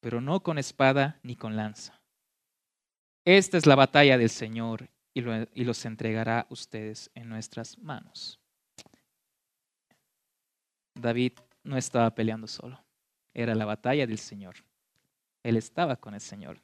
Pero 0.00 0.20
no 0.20 0.42
con 0.42 0.58
espada 0.58 1.18
ni 1.22 1.36
con 1.36 1.56
lanza. 1.56 2.00
Esta 3.24 3.58
es 3.58 3.66
la 3.66 3.74
batalla 3.74 4.16
del 4.16 4.30
Señor 4.30 4.88
y, 5.12 5.64
los 5.64 5.84
entregará 5.84 6.46
ustedes 6.48 7.10
en 7.14 7.28
nuestras 7.28 7.76
manos. 7.78 8.40
David 10.94 11.32
no 11.62 11.76
estaba 11.76 12.14
peleando 12.14 12.46
solo, 12.46 12.82
era 13.34 13.54
la 13.54 13.64
batalla 13.64 14.06
del 14.06 14.18
Señor. 14.18 14.56
Él 15.42 15.56
estaba 15.56 15.96
con 15.96 16.14
el 16.14 16.20
Señor. 16.20 16.60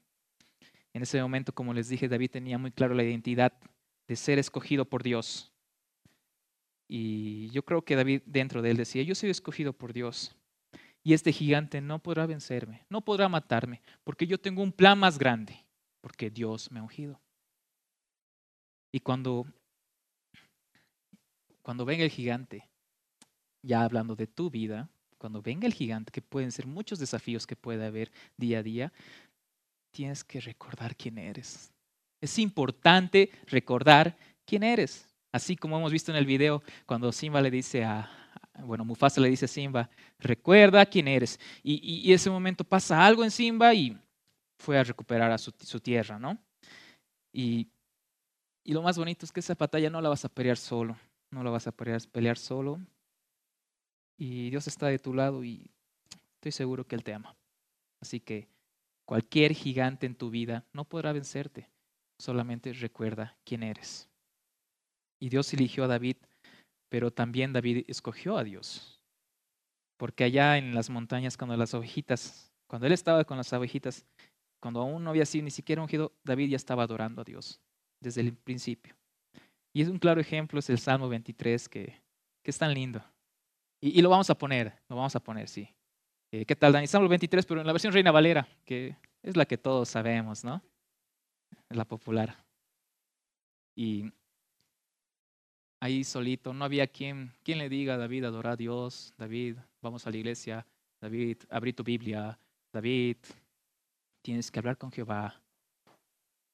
En 0.92 1.02
ese 1.02 1.20
momento, 1.20 1.52
como 1.52 1.74
les 1.74 1.88
dije, 1.88 2.08
David 2.08 2.30
tenía 2.30 2.56
muy 2.56 2.70
claro 2.70 2.94
la 2.94 3.02
identidad 3.02 3.52
de 4.06 4.16
ser 4.16 4.38
escogido 4.38 4.84
por 4.84 5.02
Dios. 5.02 5.52
Y 6.88 7.50
yo 7.50 7.64
creo 7.64 7.82
que 7.82 7.96
David 7.96 8.22
dentro 8.26 8.62
de 8.62 8.70
él 8.70 8.76
decía, 8.76 9.02
yo 9.02 9.14
soy 9.14 9.30
escogido 9.30 9.72
por 9.72 9.92
Dios. 9.92 10.36
Y 11.02 11.12
este 11.12 11.32
gigante 11.32 11.80
no 11.80 11.98
podrá 11.98 12.26
vencerme, 12.26 12.84
no 12.88 13.02
podrá 13.02 13.28
matarme, 13.28 13.82
porque 14.04 14.26
yo 14.26 14.38
tengo 14.38 14.62
un 14.62 14.72
plan 14.72 14.98
más 14.98 15.18
grande, 15.18 15.64
porque 16.00 16.30
Dios 16.30 16.70
me 16.70 16.80
ha 16.80 16.82
ungido. 16.82 17.20
Y 18.90 19.00
cuando, 19.00 19.46
cuando 21.60 21.84
venga 21.84 22.04
el 22.04 22.10
gigante, 22.10 22.70
ya 23.60 23.82
hablando 23.82 24.16
de 24.16 24.26
tu 24.26 24.50
vida, 24.50 24.88
cuando 25.18 25.42
venga 25.42 25.66
el 25.66 25.74
gigante, 25.74 26.12
que 26.12 26.22
pueden 26.22 26.52
ser 26.52 26.66
muchos 26.66 26.98
desafíos 26.98 27.46
que 27.46 27.56
puede 27.56 27.84
haber 27.84 28.12
día 28.36 28.58
a 28.60 28.62
día, 28.62 28.92
tienes 29.90 30.24
que 30.24 30.40
recordar 30.40 30.96
quién 30.96 31.18
eres. 31.18 31.72
Es 32.20 32.38
importante 32.38 33.30
recordar 33.46 34.16
quién 34.44 34.62
eres. 34.62 35.13
Así 35.34 35.56
como 35.56 35.76
hemos 35.76 35.90
visto 35.90 36.12
en 36.12 36.16
el 36.16 36.26
video, 36.26 36.62
cuando 36.86 37.10
Simba 37.10 37.42
le 37.42 37.50
dice 37.50 37.82
a, 37.82 38.08
bueno, 38.60 38.84
Mufasa 38.84 39.20
le 39.20 39.28
dice 39.28 39.46
a 39.46 39.48
Simba, 39.48 39.90
recuerda 40.20 40.86
quién 40.86 41.08
eres. 41.08 41.40
Y, 41.60 42.12
ese 42.12 42.30
momento 42.30 42.62
pasa 42.62 43.04
algo 43.04 43.24
en 43.24 43.32
Simba 43.32 43.74
y 43.74 43.98
fue 44.60 44.78
a 44.78 44.84
recuperar 44.84 45.32
a 45.32 45.38
su, 45.38 45.50
tierra, 45.80 46.20
¿no? 46.20 46.38
Y 47.32 47.66
lo 48.64 48.80
más 48.82 48.96
bonito 48.96 49.26
es 49.26 49.32
que 49.32 49.40
esa 49.40 49.56
batalla 49.56 49.90
no 49.90 50.00
la 50.00 50.08
vas 50.08 50.24
a 50.24 50.28
pelear 50.28 50.56
solo, 50.56 50.96
no 51.32 51.42
la 51.42 51.50
vas 51.50 51.66
a 51.66 51.72
pelear 51.72 52.38
solo. 52.38 52.80
Y 54.16 54.50
Dios 54.50 54.68
está 54.68 54.86
de 54.86 55.00
tu 55.00 55.12
lado 55.12 55.42
y 55.42 55.68
estoy 56.36 56.52
seguro 56.52 56.86
que 56.86 56.94
Él 56.94 57.02
te 57.02 57.12
ama. 57.12 57.34
Así 58.00 58.20
que 58.20 58.46
cualquier 59.04 59.52
gigante 59.52 60.06
en 60.06 60.14
tu 60.14 60.30
vida 60.30 60.64
no 60.72 60.84
podrá 60.84 61.12
vencerte. 61.12 61.68
Solamente 62.18 62.72
recuerda 62.72 63.36
quién 63.42 63.64
eres. 63.64 64.08
Y 65.24 65.30
Dios 65.30 65.50
eligió 65.54 65.84
a 65.84 65.86
David, 65.86 66.18
pero 66.90 67.10
también 67.10 67.54
David 67.54 67.86
escogió 67.88 68.36
a 68.36 68.44
Dios. 68.44 69.00
Porque 69.96 70.24
allá 70.24 70.58
en 70.58 70.74
las 70.74 70.90
montañas, 70.90 71.38
cuando 71.38 71.56
las 71.56 71.72
ovejitas, 71.72 72.52
cuando 72.68 72.86
él 72.86 72.92
estaba 72.92 73.24
con 73.24 73.38
las 73.38 73.50
ovejitas, 73.54 74.04
cuando 74.60 74.82
aún 74.82 75.02
no 75.02 75.08
había 75.08 75.24
sido 75.24 75.44
ni 75.44 75.50
siquiera 75.50 75.80
ungido, 75.80 76.12
David 76.24 76.50
ya 76.50 76.56
estaba 76.56 76.82
adorando 76.82 77.22
a 77.22 77.24
Dios 77.24 77.58
desde 78.02 78.20
el 78.20 78.34
principio. 78.34 78.94
Y 79.72 79.80
es 79.80 79.88
un 79.88 79.98
claro 79.98 80.20
ejemplo, 80.20 80.58
es 80.58 80.68
el 80.68 80.78
Salmo 80.78 81.08
23, 81.08 81.70
que, 81.70 82.02
que 82.42 82.50
es 82.50 82.58
tan 82.58 82.74
lindo. 82.74 83.02
Y, 83.80 84.02
lo 84.02 84.10
vamos 84.10 84.28
a 84.28 84.36
poner, 84.36 84.74
lo 84.90 84.96
vamos 84.96 85.16
a 85.16 85.20
poner, 85.20 85.48
sí. 85.48 85.74
Eh, 86.34 86.44
¿Qué 86.44 86.54
tal, 86.54 86.74
Dani? 86.74 86.86
Salmo 86.86 87.08
23, 87.08 87.46
pero 87.46 87.62
en 87.62 87.66
la 87.66 87.72
versión 87.72 87.94
Reina 87.94 88.10
Valera, 88.10 88.46
que 88.66 88.98
es 89.22 89.38
la 89.38 89.46
que 89.46 89.56
todos 89.56 89.88
sabemos, 89.88 90.44
¿no? 90.44 90.62
Es 91.70 91.78
la 91.78 91.86
popular. 91.86 92.44
Y 93.74 94.12
ahí 95.84 96.02
solito, 96.02 96.54
no 96.54 96.64
había 96.64 96.86
quien, 96.86 97.30
quien 97.42 97.58
le 97.58 97.68
diga, 97.68 97.98
David, 97.98 98.24
adora 98.24 98.52
a 98.52 98.56
Dios, 98.56 99.12
David, 99.18 99.58
vamos 99.82 100.06
a 100.06 100.10
la 100.10 100.16
iglesia, 100.16 100.66
David, 100.98 101.36
abrí 101.50 101.74
tu 101.74 101.84
Biblia, 101.84 102.38
David, 102.72 103.18
tienes 104.22 104.50
que 104.50 104.58
hablar 104.60 104.78
con 104.78 104.90
Jehová, 104.90 105.38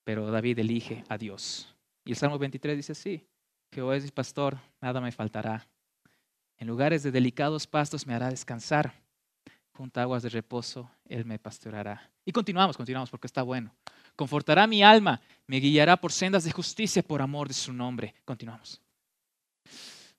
pero 0.03 0.33
David 0.33 0.59
elige 0.59 1.05
a 1.09 1.17
Dios. 1.17 1.73
Y 2.05 2.11
el 2.11 2.17
Salmo 2.17 2.41
23 2.41 2.77
dice 2.77 2.91
así, 2.91 3.25
Jehová 3.73 3.95
es 3.95 4.03
mi 4.03 4.11
pastor, 4.11 4.59
nada 4.81 5.01
me 5.01 5.13
faltará. 5.13 5.65
En 6.59 6.67
lugares 6.67 7.05
de 7.05 7.13
delicados 7.13 7.69
pastos 7.69 8.09
me 8.09 8.15
hará 8.15 8.31
descansar. 8.31 8.93
Junto 9.71 10.01
aguas 10.01 10.25
de 10.25 10.29
reposo, 10.31 10.91
Él 11.05 11.25
me 11.25 11.39
pastoreará. 11.39 12.11
Y 12.25 12.33
continuamos, 12.33 12.77
continuamos 12.77 13.09
porque 13.09 13.29
está 13.29 13.43
bueno. 13.43 13.73
Confortará 14.17 14.67
mi 14.67 14.83
alma, 14.83 15.21
me 15.47 15.61
guiará 15.61 15.97
por 15.97 16.11
sendas 16.11 16.43
de 16.43 16.51
justicia 16.51 17.01
por 17.01 17.23
amor 17.23 17.47
de 17.47 17.55
su 17.55 17.73
nombre. 17.73 18.13
Continuamos. 18.25 18.83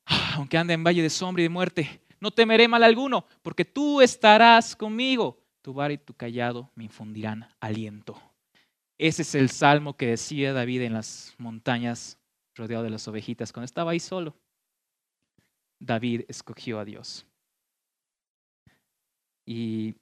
Ah, 0.06 0.34
aunque 0.36 0.58
ande 0.58 0.74
en 0.74 0.84
valle 0.84 1.02
de 1.02 1.10
sombra 1.10 1.42
y 1.42 1.46
de 1.46 1.50
muerte, 1.50 2.02
no 2.20 2.32
temeré 2.32 2.68
mal 2.68 2.84
alguno, 2.84 3.26
porque 3.42 3.66
tú 3.66 4.02
estarás 4.02 4.76
conmigo. 4.76 5.40
Tu 5.62 5.74
bar 5.74 5.92
y 5.92 5.98
tu 5.98 6.14
callado 6.14 6.72
me 6.76 6.86
infundirán 6.86 7.48
aliento. 7.60 8.20
Ese 8.98 9.24
es 9.24 9.36
el 9.36 9.50
salmo 9.50 9.96
que 9.96 10.08
decía 10.08 10.54
David 10.54 10.82
en 10.82 10.94
las 10.94 11.36
montañas 11.38 12.20
rodeado 12.56 12.84
de 12.84 12.90
las 12.90 13.08
ovejitas 13.08 13.52
cuando 13.52 13.66
estaba 13.66 13.92
ahí 13.92 14.00
solo. 14.00 14.36
David 15.80 16.26
escogió 16.28 16.80
a 16.80 16.86
Dios. 16.86 17.26
Y 19.46 19.96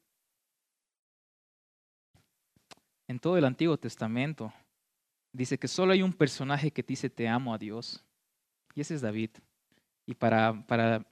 en 3.07 3.19
todo 3.19 3.37
el 3.37 3.45
Antiguo 3.45 3.77
Testamento 3.77 4.53
dice 5.31 5.57
que 5.57 5.67
solo 5.67 5.93
hay 5.93 6.01
un 6.01 6.13
personaje 6.13 6.71
que 6.71 6.83
dice 6.83 7.09
te 7.09 7.27
amo 7.27 7.53
a 7.53 7.57
Dios. 7.57 8.03
Y 8.75 8.81
ese 8.81 8.95
es 8.95 9.01
David. 9.01 9.31
Y 10.05 10.13
para, 10.15 10.65
para, 10.67 11.05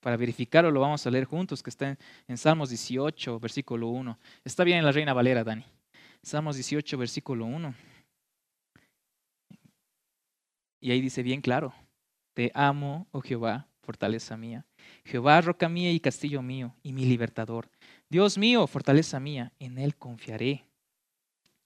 para 0.00 0.16
verificarlo 0.16 0.70
lo 0.70 0.80
vamos 0.80 1.06
a 1.06 1.10
leer 1.10 1.24
juntos, 1.24 1.62
que 1.62 1.70
está 1.70 1.90
en, 1.90 1.98
en 2.28 2.38
Salmos 2.38 2.70
18, 2.70 3.38
versículo 3.40 3.88
1. 3.88 4.18
Está 4.44 4.64
bien 4.64 4.78
en 4.78 4.84
la 4.84 4.92
Reina 4.92 5.12
Valera, 5.12 5.44
Dani. 5.44 5.64
Salmos 6.22 6.56
18, 6.56 6.98
versículo 6.98 7.46
1. 7.46 7.74
Y 10.80 10.90
ahí 10.90 11.00
dice 11.00 11.22
bien 11.22 11.40
claro, 11.40 11.74
te 12.34 12.52
amo, 12.54 13.06
oh 13.12 13.20
Jehová, 13.20 13.68
fortaleza 13.82 14.36
mía. 14.36 14.66
Jehová, 15.04 15.40
roca 15.40 15.68
mía 15.68 15.92
y 15.92 16.00
castillo 16.00 16.42
mío, 16.42 16.74
y 16.82 16.92
mi 16.92 17.04
libertador. 17.06 17.70
Dios 18.08 18.36
mío, 18.36 18.66
fortaleza 18.66 19.18
mía, 19.18 19.52
en 19.58 19.78
Él 19.78 19.96
confiaré. 19.96 20.64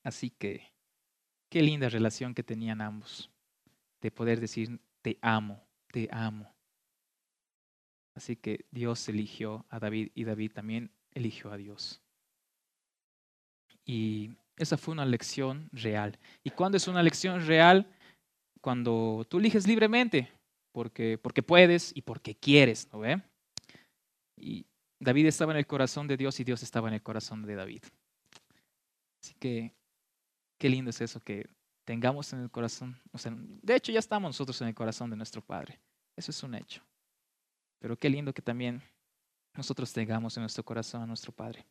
Así 0.02 0.30
que, 0.30 0.72
qué 1.50 1.62
linda 1.62 1.88
relación 1.88 2.34
que 2.34 2.42
tenían 2.42 2.80
ambos, 2.80 3.30
de 4.00 4.10
poder 4.10 4.40
decir, 4.40 4.80
te 5.02 5.18
amo, 5.22 5.62
te 5.92 6.08
amo. 6.10 6.54
Así 8.14 8.36
que 8.36 8.66
Dios 8.70 9.08
eligió 9.08 9.64
a 9.68 9.78
David 9.78 10.10
y 10.14 10.24
David 10.24 10.52
también 10.52 10.90
eligió 11.12 11.50
a 11.52 11.56
Dios. 11.56 12.00
Y 13.84 14.36
esa 14.56 14.76
fue 14.76 14.92
una 14.92 15.06
lección 15.06 15.68
real. 15.72 16.18
¿Y 16.42 16.50
cuándo 16.50 16.76
es 16.76 16.86
una 16.86 17.02
lección 17.02 17.46
real? 17.46 17.90
Cuando 18.60 19.26
tú 19.28 19.38
eliges 19.38 19.66
libremente, 19.66 20.30
porque, 20.72 21.18
porque 21.18 21.42
puedes 21.42 21.96
y 21.96 22.02
porque 22.02 22.34
quieres, 22.34 22.88
¿no 22.92 23.00
ve? 23.00 23.22
Y 24.36 24.66
David 25.00 25.26
estaba 25.26 25.52
en 25.52 25.58
el 25.58 25.66
corazón 25.66 26.06
de 26.06 26.16
Dios 26.16 26.38
y 26.40 26.44
Dios 26.44 26.62
estaba 26.62 26.88
en 26.88 26.94
el 26.94 27.02
corazón 27.02 27.42
de 27.42 27.54
David. 27.54 27.82
Así 29.22 29.34
que 29.38 29.74
qué 30.58 30.68
lindo 30.68 30.90
es 30.90 31.00
eso 31.00 31.20
que 31.20 31.48
tengamos 31.84 32.32
en 32.32 32.40
el 32.40 32.50
corazón. 32.50 33.00
O 33.12 33.18
sea, 33.18 33.32
de 33.36 33.74
hecho, 33.74 33.92
ya 33.92 33.98
estamos 33.98 34.28
nosotros 34.28 34.60
en 34.62 34.68
el 34.68 34.74
corazón 34.74 35.10
de 35.10 35.16
nuestro 35.16 35.42
Padre. 35.42 35.80
Eso 36.16 36.30
es 36.30 36.42
un 36.42 36.54
hecho. 36.54 36.82
Pero 37.80 37.96
qué 37.96 38.10
lindo 38.10 38.32
que 38.32 38.42
también 38.42 38.82
nosotros 39.54 39.92
tengamos 39.92 40.36
en 40.36 40.42
nuestro 40.42 40.64
corazón 40.64 41.02
a 41.02 41.06
nuestro 41.06 41.32
Padre 41.32 41.66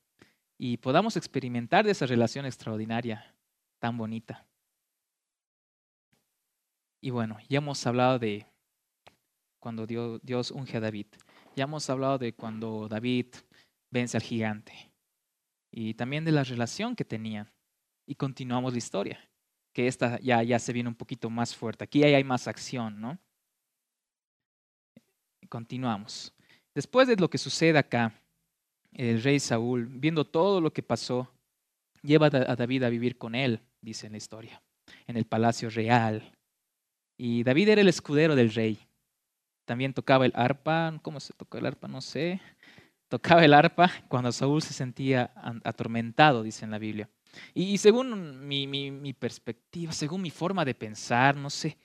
y 0.58 0.78
podamos 0.78 1.16
experimentar 1.16 1.86
de 1.86 1.92
esa 1.92 2.06
relación 2.06 2.46
extraordinaria, 2.46 3.34
tan 3.80 3.98
bonita. 3.98 4.46
Y 7.02 7.12
bueno, 7.12 7.38
ya 7.48 7.60
hemos 7.60 7.86
hablado 7.88 8.20
de 8.20 8.46
cuando 9.60 9.88
Dios, 9.88 10.20
Dios 10.22 10.52
unge 10.52 10.78
a 10.78 10.82
David. 10.82 11.08
Ya 11.56 11.64
hemos 11.64 11.90
hablado 11.90 12.18
de 12.18 12.34
cuando 12.34 12.90
David 12.90 13.28
vence 13.90 14.18
al 14.18 14.24
gigante. 14.24 14.92
Y 15.72 15.94
también 15.94 16.26
de 16.26 16.34
la 16.34 16.44
relación 16.44 16.94
que 16.94 17.06
tenían. 17.06 17.50
Y 18.06 18.16
continuamos 18.16 18.74
la 18.74 18.80
historia, 18.80 19.29
que 19.74 19.88
esta 19.88 20.20
ya, 20.20 20.44
ya 20.44 20.60
se 20.60 20.74
viene 20.74 20.90
un 20.90 20.96
poquito 20.96 21.30
más 21.30 21.56
fuerte. 21.56 21.84
Aquí 21.84 22.04
hay 22.04 22.24
más 22.24 22.48
acción, 22.48 23.00
¿no? 23.00 23.18
Continuamos. 25.48 26.34
Después 26.76 27.08
de 27.08 27.16
lo 27.16 27.30
que 27.30 27.38
sucede 27.38 27.78
acá, 27.78 28.14
el 28.94 29.22
rey 29.22 29.40
Saúl, 29.40 29.88
viendo 29.88 30.26
todo 30.26 30.62
lo 30.62 30.72
que 30.72 30.84
pasó, 30.84 31.32
lleva 32.02 32.28
a 32.28 32.56
David 32.56 32.84
a 32.84 32.90
vivir 32.90 33.18
con 33.18 33.36
él 33.36 33.62
dice 33.82 34.08
en 34.08 34.14
la 34.14 34.18
historia, 34.18 34.62
en 35.08 35.18
el 35.18 35.26
palacio 35.26 35.70
real. 35.70 36.32
Y 37.18 37.44
David 37.44 37.70
era 37.70 37.82
el 37.82 37.88
escudero 37.88 38.36
del 38.36 38.54
rey. 38.54 38.80
También 39.66 39.94
tocaba 39.94 40.26
el 40.26 40.34
arpa, 40.36 40.98
¿cómo 41.02 41.20
se 41.20 41.34
tocó 41.34 41.58
el 41.58 41.66
arpa? 41.66 41.88
No 41.88 42.02
sé. 42.02 42.42
Tocaba 43.08 43.44
el 43.44 43.54
arpa 43.54 43.92
cuando 44.08 44.32
Saúl 44.32 44.62
se 44.62 44.74
sentía 44.74 45.32
atormentado, 45.64 46.44
dice 46.44 46.66
en 46.66 46.72
la 46.72 46.80
Biblia. 46.80 47.10
Y, 47.54 47.78
según 47.78 48.48
mi, 48.48 49.14
perspectiva, 49.14 49.92
según 49.92 50.22
mi 50.22 50.32
forma 50.32 50.66
de 50.66 50.76
pensar, 50.76 51.36
no 51.36 51.50
sé, 51.50 51.78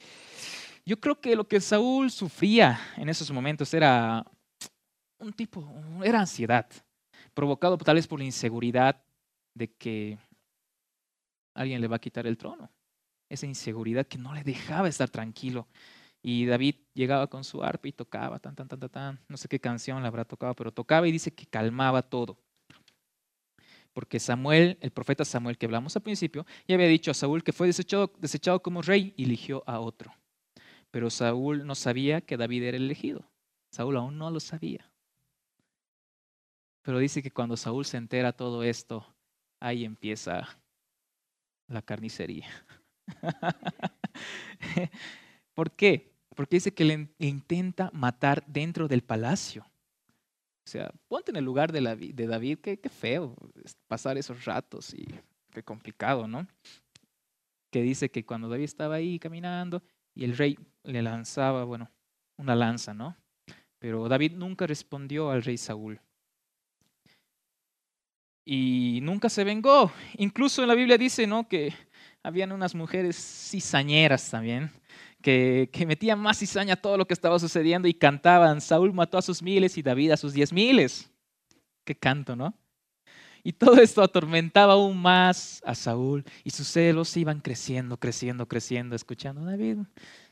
yo 0.87 1.01
creo 1.01 1.21
que 1.21 1.37
lo 1.37 1.47
que 1.47 1.61
Saúl 1.61 2.11
sufría 2.11 2.79
en 2.97 3.09
esos 3.09 3.31
momentos 3.31 3.73
era 3.73 4.25
un 5.19 5.33
tipo, 5.33 5.67
era 6.03 6.21
ansiedad, 6.21 6.69
provocado 7.33 7.79
tal 7.79 7.97
vez 7.97 8.07
por 8.07 8.19
la 8.19 8.27
inseguridad 8.27 9.03
de 9.55 9.73
que 9.73 10.19
alguien 11.55 11.81
le 11.81 11.89
va 11.89 11.97
a 11.97 12.01
quitar 12.01 12.27
el 12.27 12.37
trono. 12.37 12.71
Esa 13.29 13.47
inseguridad 13.47 14.07
que 14.07 14.19
no 14.19 14.35
le 14.35 14.45
dejaba 14.45 14.89
estar 14.89 15.09
tranquilo. 15.09 15.67
Y 16.23 16.47
David 16.47 16.77
llegaba 16.95 17.27
con 17.27 17.45
su 17.45 17.63
arpa 17.63 17.89
y 17.89 17.93
tocaba, 17.93 18.39
tan, 18.39 18.55
tan, 18.55 18.69
tan, 18.69 18.81
tan, 18.81 18.91
tan. 18.91 19.21
No 19.29 19.37
sé 19.37 19.49
qué 19.49 19.61
canción 19.61 20.03
la 20.03 20.09
habrá 20.09 20.25
tocado, 20.25 20.55
pero 20.55 20.73
tocaba 20.73 21.07
y 21.09 21.13
dice 21.13 21.35
que 21.35 21.47
calmaba 21.47 22.03
todo. 22.03 22.39
Porque 23.95 24.19
Samuel, 24.19 24.77
el 24.81 24.91
profeta 24.91 25.25
Samuel 25.25 25.57
que 25.57 25.67
hablamos 25.67 25.95
al 25.97 26.03
principio, 26.03 26.45
ya 26.67 26.75
había 26.75 26.89
dicho 26.89 27.13
a 27.13 27.15
Saúl 27.15 27.45
que 27.45 27.53
fue 27.53 27.69
desechado, 27.69 28.63
como 28.63 28.83
rey 28.83 29.15
y 29.17 29.25
eligió 29.25 29.63
a 29.67 29.79
otro. 29.81 30.13
Pero 30.91 31.11
Saúl 31.11 31.65
no 31.65 31.75
sabía 31.77 32.21
que 32.21 32.37
David 32.37 32.65
era 32.65 32.77
elegido. 32.77 33.25
Saúl 33.71 33.97
aún 33.97 34.19
no 34.19 34.31
lo 34.31 34.41
sabía. 34.41 34.91
Pero 36.83 36.99
dice 36.99 37.23
que 37.23 37.31
cuando 37.31 37.57
Saúl 37.57 37.85
se 37.87 37.97
entera 37.97 38.33
todo 38.33 38.65
esto, 38.65 39.07
ahí 39.61 39.85
empieza 39.85 40.59
la 41.69 41.81
carnicería. 41.81 42.49
¿Por 45.55 45.71
qué? 45.71 46.13
Porque 46.35 46.57
dice 46.57 46.75
que 46.75 46.85
le 46.85 47.09
intenta 47.19 47.91
matar 47.93 48.45
dentro 48.47 48.89
del 48.89 49.03
palacio. 49.03 49.65
O 50.67 50.71
sea, 50.71 50.91
ponte 51.09 51.31
en 51.31 51.37
el 51.37 51.45
lugar 51.45 51.73
de, 51.73 51.81
David, 51.81 52.59
qué, 52.61 52.79
qué, 52.81 52.89
feo 52.89 53.37
pasar 53.87 54.17
esos 54.17 54.45
ratos 54.45 54.95
y 54.95 55.07
qué 55.53 55.63
complicado, 55.63 56.27
¿no? 56.27 56.47
Que 57.71 57.83
dice 57.83 58.11
que 58.11 58.25
cuando 58.25 58.49
David 58.49 58.65
estaba 58.65 58.95
ahí 58.95 59.19
caminando 59.19 59.83
y 60.15 60.25
el 60.25 60.37
rey 60.37 60.59
le 60.85 61.03
lanzaba, 61.03 61.65
bueno, 61.65 61.91
una 62.37 62.55
lanza, 62.55 62.95
¿no? 62.95 63.17
Pero 63.79 64.09
David 64.09 64.33
nunca 64.33 64.67
respondió 64.67 65.31
al 65.31 65.43
rey 65.43 65.59
Saúl 65.59 66.01
y 68.45 69.01
nunca 69.03 69.29
se 69.29 69.45
vengó. 69.45 69.91
Incluso 70.19 70.63
en 70.63 70.69
la 70.69 70.75
Biblia 70.75 70.99
dice 70.99 71.27
¿no? 71.27 71.49
que 71.49 71.75
habían 72.23 72.53
unas 72.53 72.75
mujeres 72.75 73.17
cizañeras 73.17 74.31
también, 74.31 74.71
que, 75.25 75.71
que 75.73 75.87
metían 75.87 76.21
más 76.21 76.39
cizaña 76.39 76.75
a 76.75 76.77
todo 76.77 76.99
lo 76.99 77.07
que 77.07 77.15
estaba 77.15 77.39
sucediendo 77.39 77.89
y 77.89 77.95
cantaban, 77.95 78.61
Saúl 78.61 78.93
mató 78.93 79.17
a 79.17 79.23
sus 79.23 79.43
miles 79.43 79.79
y 79.79 79.83
David 79.83 80.11
a 80.11 80.19
sus 80.19 80.35
diez 80.35 80.53
miles. 80.53 81.11
Qué 81.83 81.95
canto, 81.95 82.37
¿no? 82.37 82.55
Y 83.43 83.55
todo 83.55 83.77
esto 83.81 84.03
atormentaba 84.03 84.75
aún 84.75 85.01
más 85.01 85.63
a 85.65 85.75
Saúl 85.75 86.25
y 86.45 86.51
sus 86.51 86.69
celos 86.69 87.17
iban 87.17 87.41
creciendo, 87.41 87.97
creciendo, 87.97 88.47
creciendo, 88.47 88.95
escuchando, 88.95 89.43
David, 89.43 89.79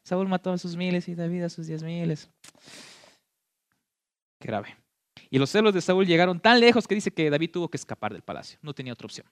Saúl 0.02 0.28
mató 0.28 0.52
a 0.52 0.58
sus 0.58 0.76
miles 0.76 1.08
y 1.08 1.14
David 1.14 1.44
a 1.44 1.48
sus 1.48 1.66
diez 1.66 1.82
miles. 1.82 2.28
Grave. 4.40 4.76
Y 5.30 5.38
los 5.38 5.48
celos 5.48 5.72
de 5.72 5.80
Saúl 5.80 6.06
llegaron 6.06 6.38
tan 6.38 6.60
lejos 6.60 6.86
que 6.86 6.94
dice 6.94 7.10
que 7.10 7.30
David 7.30 7.50
tuvo 7.50 7.70
que 7.70 7.78
escapar 7.78 8.12
del 8.12 8.22
palacio, 8.22 8.58
no 8.60 8.74
tenía 8.74 8.92
otra 8.92 9.06
opción. 9.06 9.26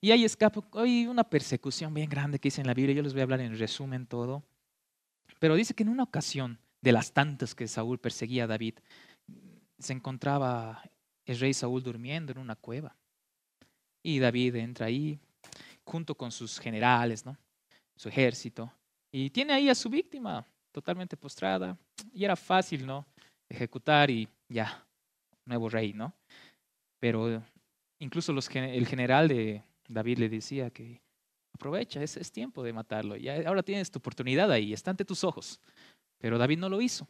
Y 0.00 0.12
ahí 0.12 0.24
escapa, 0.24 0.62
hay 0.74 1.06
una 1.06 1.24
persecución 1.24 1.92
bien 1.92 2.08
grande 2.08 2.38
que 2.38 2.48
dice 2.48 2.60
en 2.60 2.66
la 2.66 2.74
Biblia, 2.74 2.94
yo 2.94 3.02
les 3.02 3.12
voy 3.12 3.20
a 3.20 3.24
hablar 3.24 3.40
en 3.40 3.58
resumen 3.58 4.06
todo. 4.06 4.44
Pero 5.40 5.56
dice 5.56 5.74
que 5.74 5.82
en 5.82 5.88
una 5.88 6.04
ocasión 6.04 6.58
de 6.80 6.92
las 6.92 7.12
tantas 7.12 7.54
que 7.54 7.66
Saúl 7.66 7.98
perseguía 7.98 8.44
a 8.44 8.46
David, 8.46 8.74
se 9.78 9.92
encontraba 9.92 10.82
el 11.26 11.38
rey 11.38 11.52
Saúl 11.52 11.82
durmiendo 11.82 12.32
en 12.32 12.38
una 12.38 12.56
cueva. 12.56 12.96
Y 14.02 14.20
David 14.20 14.56
entra 14.56 14.86
ahí 14.86 15.18
junto 15.84 16.14
con 16.14 16.30
sus 16.30 16.58
generales, 16.58 17.26
¿no? 17.26 17.36
su 17.98 18.08
ejército, 18.08 18.72
y 19.10 19.28
tiene 19.30 19.52
ahí 19.52 19.68
a 19.68 19.74
su 19.74 19.90
víctima 19.90 20.46
totalmente 20.72 21.16
postrada. 21.16 21.76
Y 22.12 22.24
era 22.24 22.36
fácil, 22.36 22.86
¿no? 22.86 23.04
Ejecutar 23.48 24.10
y 24.10 24.28
ya, 24.48 24.86
nuevo 25.44 25.68
rey, 25.68 25.92
¿no? 25.92 26.14
Pero 27.00 27.42
incluso 27.98 28.32
el 28.32 28.86
general 28.86 29.26
de 29.28 29.62
David 29.88 30.18
le 30.18 30.28
decía 30.28 30.70
que 30.70 31.02
aprovecha, 31.52 32.02
es, 32.02 32.30
tiempo 32.30 32.62
de 32.62 32.72
matarlo, 32.72 33.16
ya, 33.16 33.48
ahora 33.48 33.62
tienes 33.62 33.90
tu 33.90 33.98
oportunidad 33.98 34.50
ahí, 34.52 34.72
está 34.72 34.90
ante 34.90 35.04
tus 35.04 35.24
ojos. 35.24 35.60
Pero 36.18 36.38
David 36.38 36.58
no 36.58 36.68
lo 36.68 36.80
hizo, 36.80 37.08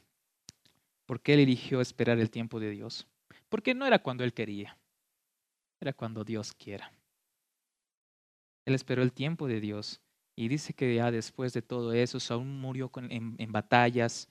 porque 1.07 1.35
él 1.35 1.41
eligió 1.41 1.81
esperar 1.81 2.19
el 2.19 2.31
tiempo 2.31 2.61
de 2.61 2.71
Dios, 2.71 3.07
porque 3.49 3.75
no 3.75 3.87
era 3.87 3.99
cuando 3.99 4.25
él 4.25 4.33
quería, 4.33 4.79
era 5.81 5.93
cuando 5.93 6.25
Dios 6.25 6.53
quiera. 6.53 6.93
Él 8.64 8.75
esperó 8.75 9.03
el 9.03 9.12
tiempo 9.12 9.49
de 9.49 9.61
Dios 9.61 10.01
y 10.37 10.49
dice 10.49 10.73
que 10.73 10.95
ya 10.95 11.11
después 11.11 11.53
de 11.53 11.62
todo 11.62 11.93
eso, 11.93 12.21
Saúl 12.21 12.47
murió 12.47 12.91
en 12.95 13.53
batallas, 13.53 14.29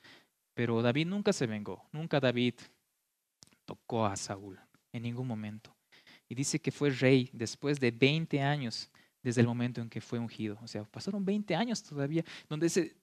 pero 0.54 0.82
David 0.82 1.08
nunca 1.08 1.34
se 1.34 1.48
vengó, 1.48 1.88
nunca 1.92 2.20
David 2.20 2.56
tocó 3.66 4.06
a 4.06 4.16
Saúl 4.16 4.60
en 4.94 5.04
ningún 5.04 5.28
momento. 5.28 5.77
Y 6.30 6.36
dice 6.36 6.60
que 6.60 6.72
fue 6.72 6.90
rey 6.90 7.30
después 7.34 7.80
de 7.80 7.92
20 7.92 8.42
años 8.42 8.90
desde 9.24 9.42
el 9.42 9.48
momento 9.48 9.82
en 9.82 9.90
que 9.90 10.02
fue 10.02 10.20
ungido. 10.20 10.58
O 10.62 10.68
sea, 10.68 10.84
pasaron 10.84 11.26
20 11.26 11.56
años 11.56 11.84
todavía, 11.84 12.24
donde 12.50 12.68
ese, 12.68 12.96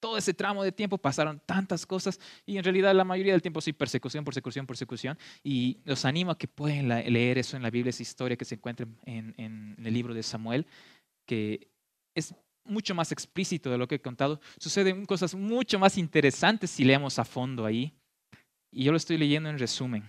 todo 0.00 0.18
ese 0.18 0.34
tramo 0.34 0.62
de 0.62 0.72
tiempo 0.72 0.98
pasaron 0.98 1.40
tantas 1.46 1.86
cosas 1.86 2.20
y 2.44 2.58
en 2.58 2.64
realidad 2.64 2.94
la 2.94 3.04
mayoría 3.04 3.32
del 3.32 3.40
tiempo 3.40 3.60
sí, 3.60 3.72
persecución, 3.72 4.24
persecución, 4.24 4.66
persecución. 4.66 5.18
Y 5.42 5.78
los 5.84 6.04
animo 6.04 6.30
a 6.32 6.38
que 6.38 6.48
pueden 6.48 6.88
leer 6.88 7.38
eso 7.38 7.56
en 7.56 7.62
la 7.62 7.70
Biblia, 7.70 7.90
esa 7.90 8.02
historia 8.02 8.36
que 8.36 8.44
se 8.44 8.56
encuentra 8.56 8.86
en, 9.04 9.34
en 9.38 9.76
el 9.82 9.94
libro 9.94 10.12
de 10.12 10.22
Samuel, 10.22 10.66
que 11.26 11.68
es 12.14 12.34
mucho 12.64 12.94
más 12.94 13.12
explícito 13.12 13.70
de 13.70 13.78
lo 13.78 13.88
que 13.88 13.96
he 13.96 14.00
contado. 14.00 14.40
Suceden 14.58 15.06
cosas 15.06 15.34
mucho 15.34 15.78
más 15.78 15.98
interesantes 15.98 16.70
si 16.70 16.84
leemos 16.84 17.18
a 17.18 17.24
fondo 17.24 17.64
ahí. 17.64 17.92
Y 18.70 18.84
yo 18.84 18.90
lo 18.90 18.96
estoy 18.96 19.18
leyendo 19.18 19.48
en 19.48 19.58
resumen. 19.58 20.04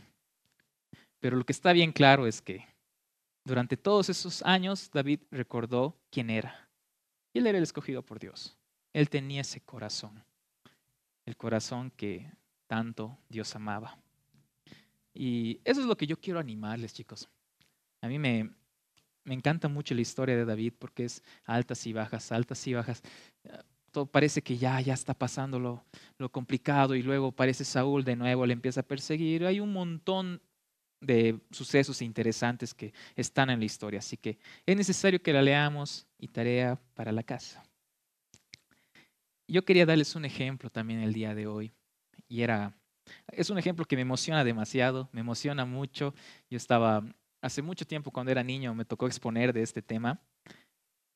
Pero 1.25 1.37
lo 1.37 1.43
que 1.43 1.53
está 1.53 1.73
bien 1.73 1.91
claro 1.91 2.27
es 2.27 2.39
que 2.39 2.67
durante 3.45 3.77
todos 3.77 4.09
esos 4.09 4.43
años 4.43 4.91
David 4.93 5.21
recordó 5.31 5.97
quién 6.11 6.29
era. 6.29 6.69
Él 7.33 7.47
era 7.47 7.57
el 7.57 7.63
escogido 7.63 8.03
por 8.03 8.19
Dios. 8.19 8.55
Él 8.93 9.09
tenía 9.09 9.41
ese 9.41 9.59
corazón. 9.59 10.23
El 11.25 11.35
corazón 11.35 11.89
que 11.89 12.31
tanto 12.67 13.17
Dios 13.27 13.55
amaba. 13.55 13.97
Y 15.15 15.59
eso 15.63 15.81
es 15.81 15.87
lo 15.87 15.97
que 15.97 16.05
yo 16.05 16.21
quiero 16.21 16.39
animarles, 16.39 16.93
chicos. 16.93 17.27
A 18.01 18.07
mí 18.07 18.19
me, 18.19 18.51
me 19.23 19.33
encanta 19.33 19.67
mucho 19.67 19.95
la 19.95 20.01
historia 20.01 20.37
de 20.37 20.45
David 20.45 20.73
porque 20.77 21.05
es 21.05 21.23
altas 21.45 21.87
y 21.87 21.93
bajas, 21.93 22.31
altas 22.31 22.67
y 22.67 22.75
bajas 22.75 23.01
parece 24.03 24.41
que 24.41 24.57
ya, 24.57 24.81
ya 24.81 24.93
está 24.93 25.13
pasando 25.13 25.59
lo, 25.59 25.85
lo 26.17 26.29
complicado 26.29 26.95
y 26.95 27.01
luego 27.01 27.31
parece 27.31 27.63
Saúl 27.63 28.03
de 28.03 28.17
nuevo, 28.17 28.45
le 28.45 28.51
empieza 28.51 28.81
a 28.81 28.83
perseguir. 28.83 29.45
Hay 29.45 29.61
un 29.61 29.71
montón 29.71 30.41
de 31.05 31.39
sucesos 31.51 32.01
interesantes 32.01 32.73
que 32.73 32.93
están 33.15 33.49
en 33.49 33.59
la 33.59 33.65
historia, 33.65 33.99
así 33.99 34.17
que 34.17 34.37
es 34.65 34.75
necesario 34.75 35.21
que 35.21 35.33
la 35.33 35.41
leamos 35.41 36.07
y 36.17 36.27
tarea 36.27 36.79
para 36.93 37.11
la 37.11 37.23
casa. 37.23 37.63
Yo 39.47 39.63
quería 39.63 39.85
darles 39.85 40.15
un 40.15 40.25
ejemplo 40.25 40.69
también 40.69 40.99
el 41.01 41.13
día 41.13 41.35
de 41.35 41.47
hoy 41.47 41.71
y 42.27 42.41
era, 42.41 42.75
es 43.27 43.49
un 43.49 43.57
ejemplo 43.57 43.85
que 43.85 43.95
me 43.95 44.01
emociona 44.01 44.43
demasiado, 44.43 45.09
me 45.11 45.21
emociona 45.21 45.65
mucho. 45.65 46.15
Yo 46.49 46.57
estaba, 46.57 47.03
hace 47.41 47.61
mucho 47.61 47.85
tiempo 47.85 48.11
cuando 48.11 48.31
era 48.31 48.43
niño 48.43 48.73
me 48.73 48.85
tocó 48.85 49.05
exponer 49.05 49.53
de 49.53 49.61
este 49.61 49.81
tema, 49.81 50.19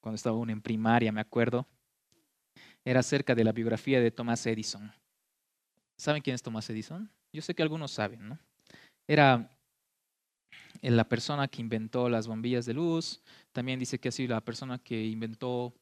cuando 0.02 0.16
estaba 0.16 0.36
aún 0.36 0.52
en 0.52 0.62
primaria, 0.62 1.12
me 1.12 1.22
acuerdo, 1.22 1.68
era 2.86 3.00
acerca 3.00 3.34
de 3.34 3.44
la 3.44 3.52
biografía 3.52 4.00
de 4.00 4.12
Thomas 4.12 4.46
Edison. 4.46 4.92
¿Saben 5.98 6.22
quién 6.22 6.36
es 6.36 6.44
Thomas 6.44 6.70
Edison? 6.70 7.12
Yo 7.34 7.42
sé 7.42 7.54
que 7.54 7.64
algunos 7.64 7.92
saben, 7.92 8.30
¿no? 8.30 8.40
Era 9.08 9.50
la 10.82 11.08
persona 11.08 11.48
que 11.48 11.62
inventó 11.62 12.10
las 12.10 12.28
bombillas 12.28 12.66
de 12.66 12.74
luz, 12.74 13.22
también 13.52 13.80
dice 13.80 14.00
que 14.00 14.10
ha 14.10 14.12
sido 14.12 14.36
la 14.36 14.42
persona 14.42 14.80
que 14.80 15.06
inventó 15.06 15.74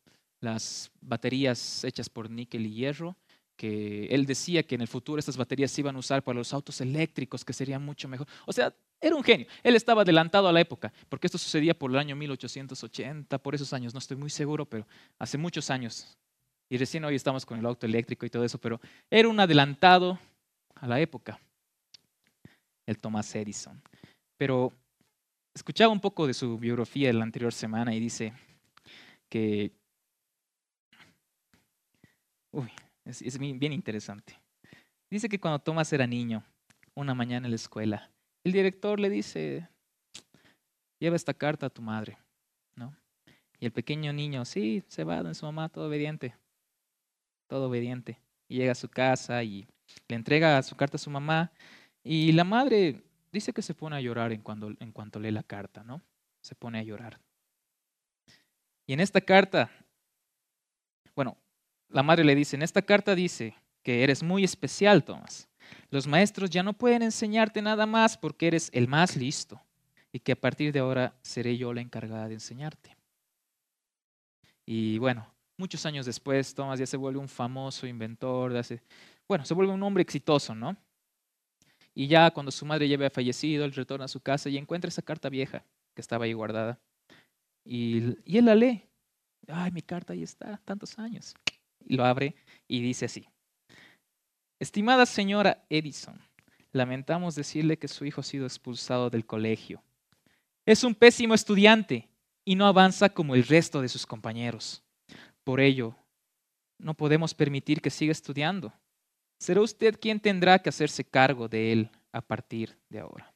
las 0.41 0.91
baterías 1.01 1.83
hechas 1.83 2.10
por 2.10 2.29
níquel 2.29 2.65
y 2.65 2.73
hierro, 2.73 3.15
que 3.55 4.05
él 4.07 4.25
decía 4.25 4.63
que 4.63 4.75
en 4.75 4.81
el 4.81 4.88
futuro 4.88 5.19
estas 5.19 5.38
baterías 5.38 5.71
se 5.71 5.81
iban 5.81 5.95
a 5.95 5.99
usar 5.99 6.23
para 6.23 6.38
los 6.38 6.53
autos 6.53 6.79
eléctricos, 6.81 7.43
que 7.43 7.53
sería 7.53 7.79
mucho 7.79 8.07
mejor. 8.07 8.27
O 8.45 8.53
sea, 8.53 8.73
era 9.01 9.15
un 9.15 9.23
genio. 9.23 9.47
Él 9.63 9.75
estaba 9.75 10.03
adelantado 10.03 10.47
a 10.47 10.51
la 10.51 10.62
época, 10.62 10.93
porque 11.10 11.27
esto 11.27 11.38
sucedía 11.38 11.77
por 11.77 11.91
el 11.91 11.97
año 11.97 12.15
1880, 12.15 13.38
por 13.39 13.55
esos 13.55 13.73
años, 13.73 13.93
no 13.93 13.99
estoy 13.99 14.17
muy 14.17 14.29
seguro, 14.29 14.65
pero 14.65 14.88
hace 15.19 15.38
muchos 15.38 15.69
años 15.69 16.17
y 16.69 16.77
recién 16.77 17.05
hoy 17.05 17.15
estamos 17.15 17.45
con 17.45 17.60
el 17.60 17.65
auto 17.65 17.86
eléctrico 17.86 18.25
y 18.25 18.29
todo 18.29 18.43
eso, 18.43 18.57
pero 18.57 18.79
era 19.10 19.29
un 19.29 19.39
adelantado 19.39 20.19
a 20.75 20.88
la 20.88 20.99
época, 20.99 21.39
el 22.86 22.97
Thomas 22.97 23.33
Edison. 23.36 23.81
Pero 24.38 24.73
escuchaba 25.58 25.91
un 25.91 26.00
poco 26.00 26.28
de 26.28 26.36
su 26.36 26.58
biografía 26.60 27.12
la 27.12 27.24
anterior 27.24 27.52
semana 27.52 27.93
y 27.93 28.00
dice 28.00 28.34
que... 29.30 29.72
Uy, 32.54 32.72
es, 33.06 33.38
bien 33.39 33.74
interesante. 33.74 34.39
Dice 35.10 35.28
que 35.28 35.39
cuando 35.39 35.60
Tomás 35.60 35.91
era 35.93 36.06
niño, 36.06 36.43
una 36.96 37.13
mañana 37.13 37.48
en 37.48 37.52
la 37.52 37.56
escuela, 37.56 38.12
el 38.46 38.52
director 38.52 39.00
le 39.00 39.10
dice, 39.10 39.67
lleva 41.00 41.15
esta 41.15 41.34
carta 41.34 41.65
a 41.65 41.70
tu 41.70 41.82
madre, 41.82 42.17
¿no? 42.76 42.96
Y 43.60 43.65
el 43.65 43.72
pequeño 43.72 44.13
niño, 44.13 44.46
sí, 44.46 44.84
se 44.88 45.04
va 45.04 45.24
de 45.24 45.34
su 45.34 45.46
mamá, 45.46 45.70
todo 45.70 45.88
obediente, 45.88 46.36
todo 47.50 47.67
obediente. 47.67 48.20
Y 48.48 48.58
llega 48.58 48.74
a 48.74 48.76
su 48.76 48.89
casa 48.89 49.43
y 49.43 49.67
le 50.08 50.15
entrega 50.15 50.62
su 50.62 50.76
carta 50.76 50.98
a 50.98 51.00
su 51.00 51.10
mamá. 51.10 51.52
Y 52.04 52.32
la 52.32 52.43
madre 52.43 53.04
dice 53.32 53.54
que 53.54 53.62
se 53.62 53.74
pone 53.74 53.96
a 53.96 54.02
llorar 54.02 54.32
en, 54.32 54.42
cuanto 54.42 55.20
lee 55.20 55.32
la 55.32 55.44
carta, 55.44 55.84
¿no? 55.84 56.02
Se 56.42 56.56
pone 56.56 56.80
a 56.80 56.84
llorar. 56.84 57.20
Y 58.86 58.94
en 58.94 59.00
esta 59.00 59.22
carta, 59.22 59.70
bueno, 61.16 61.38
la 61.90 62.04
madre 62.04 62.24
le 62.24 62.36
dice, 62.36 62.56
en 62.56 62.62
esta 62.62 62.82
carta 62.82 63.16
dice 63.16 63.56
que 63.84 64.04
eres 64.04 64.24
muy 64.24 64.44
especial, 64.44 65.04
Tomás. 65.04 65.48
Los 65.90 66.08
maestros 66.08 66.50
ya 66.50 66.63
no 66.63 66.74
pueden 66.74 67.02
enseñarte 67.02 67.62
nada 67.62 67.86
más 67.86 68.18
porque 68.18 68.48
eres 68.48 68.70
el 68.74 68.88
más 68.88 69.16
listo 69.18 69.62
y 70.12 70.20
que 70.20 70.32
a 70.32 70.40
partir 70.40 70.72
de 70.72 70.80
ahora 70.80 71.18
seré 71.22 71.58
yo 71.58 71.74
la 71.74 71.82
encargada 71.82 72.28
de 72.28 72.36
enseñarte. 72.36 72.96
Y 74.66 74.98
bueno, 75.00 75.28
muchos 75.58 75.86
años 75.86 76.06
después, 76.06 76.54
Tomás 76.54 76.80
ya 76.80 76.86
se 76.86 76.98
vuelve 76.98 77.20
un 77.20 77.30
famoso 77.30 77.88
inventor, 77.88 78.54
bueno, 79.28 79.46
se 79.46 79.54
vuelve 79.54 79.74
un 79.74 79.84
hombre 79.84 80.04
exitoso, 80.04 80.56
¿no? 80.56 80.78
Y 81.99 82.05
ya 82.05 82.29
cuando 82.29 82.51
su 82.51 82.63
madre 82.63 82.88
ya 82.88 82.93
había 82.93 83.10
fallecido, 83.10 83.65
él 83.65 83.73
retorna 83.73 84.05
a 84.05 84.07
su 84.07 84.19
casa 84.19 84.49
y 84.49 84.57
encuentra 84.57 84.88
esa 84.88 85.01
carta 85.01 85.29
vieja 85.29 85.65
que 85.95 86.01
estaba 86.01 86.25
ahí 86.25 86.33
guardada. 86.33 86.79
Y, 87.65 88.15
y 88.23 88.38
él 88.38 88.45
la 88.45 88.53
lee. 88.53 88.83
Ay, 89.47 89.71
mi 89.71 89.81
carta 89.81 90.13
ahí 90.13 90.21
está, 90.21 90.62
tantos 90.63 90.99
años. 90.99 91.33
Y 91.83 91.95
lo 91.95 92.05
abre 92.05 92.36
y 92.67 92.81
dice 92.81 93.05
así. 93.05 93.27
Estimada 94.60 95.07
señora 95.07 95.65
Edison, 95.71 96.21
lamentamos 96.71 97.33
decirle 97.33 97.79
que 97.79 97.88
su 97.88 98.05
hijo 98.05 98.21
ha 98.21 98.23
sido 98.23 98.45
expulsado 98.45 99.10
del 99.10 99.25
colegio. 99.25 99.81
Es 100.67 100.83
un 100.83 100.93
pésimo 100.93 101.33
estudiante 101.33 102.07
y 102.45 102.53
no 102.53 102.67
avanza 102.67 103.10
como 103.10 103.33
el 103.33 103.43
resto 103.43 103.81
de 103.81 103.89
sus 103.89 104.05
compañeros. 104.05 104.83
Por 105.43 105.60
ello, 105.60 105.95
no 106.77 106.93
podemos 106.93 107.33
permitir 107.33 107.81
que 107.81 107.89
siga 107.89 108.12
estudiando. 108.12 108.71
Será 109.39 109.62
usted 109.62 110.00
quien 110.00 110.19
tendrá 110.19 110.60
que 110.60 110.69
hacerse 110.69 111.04
cargo 111.04 111.47
de 111.47 111.71
él 111.71 111.91
a 112.12 112.21
partir 112.21 112.78
de 112.89 113.00
ahora. 113.00 113.34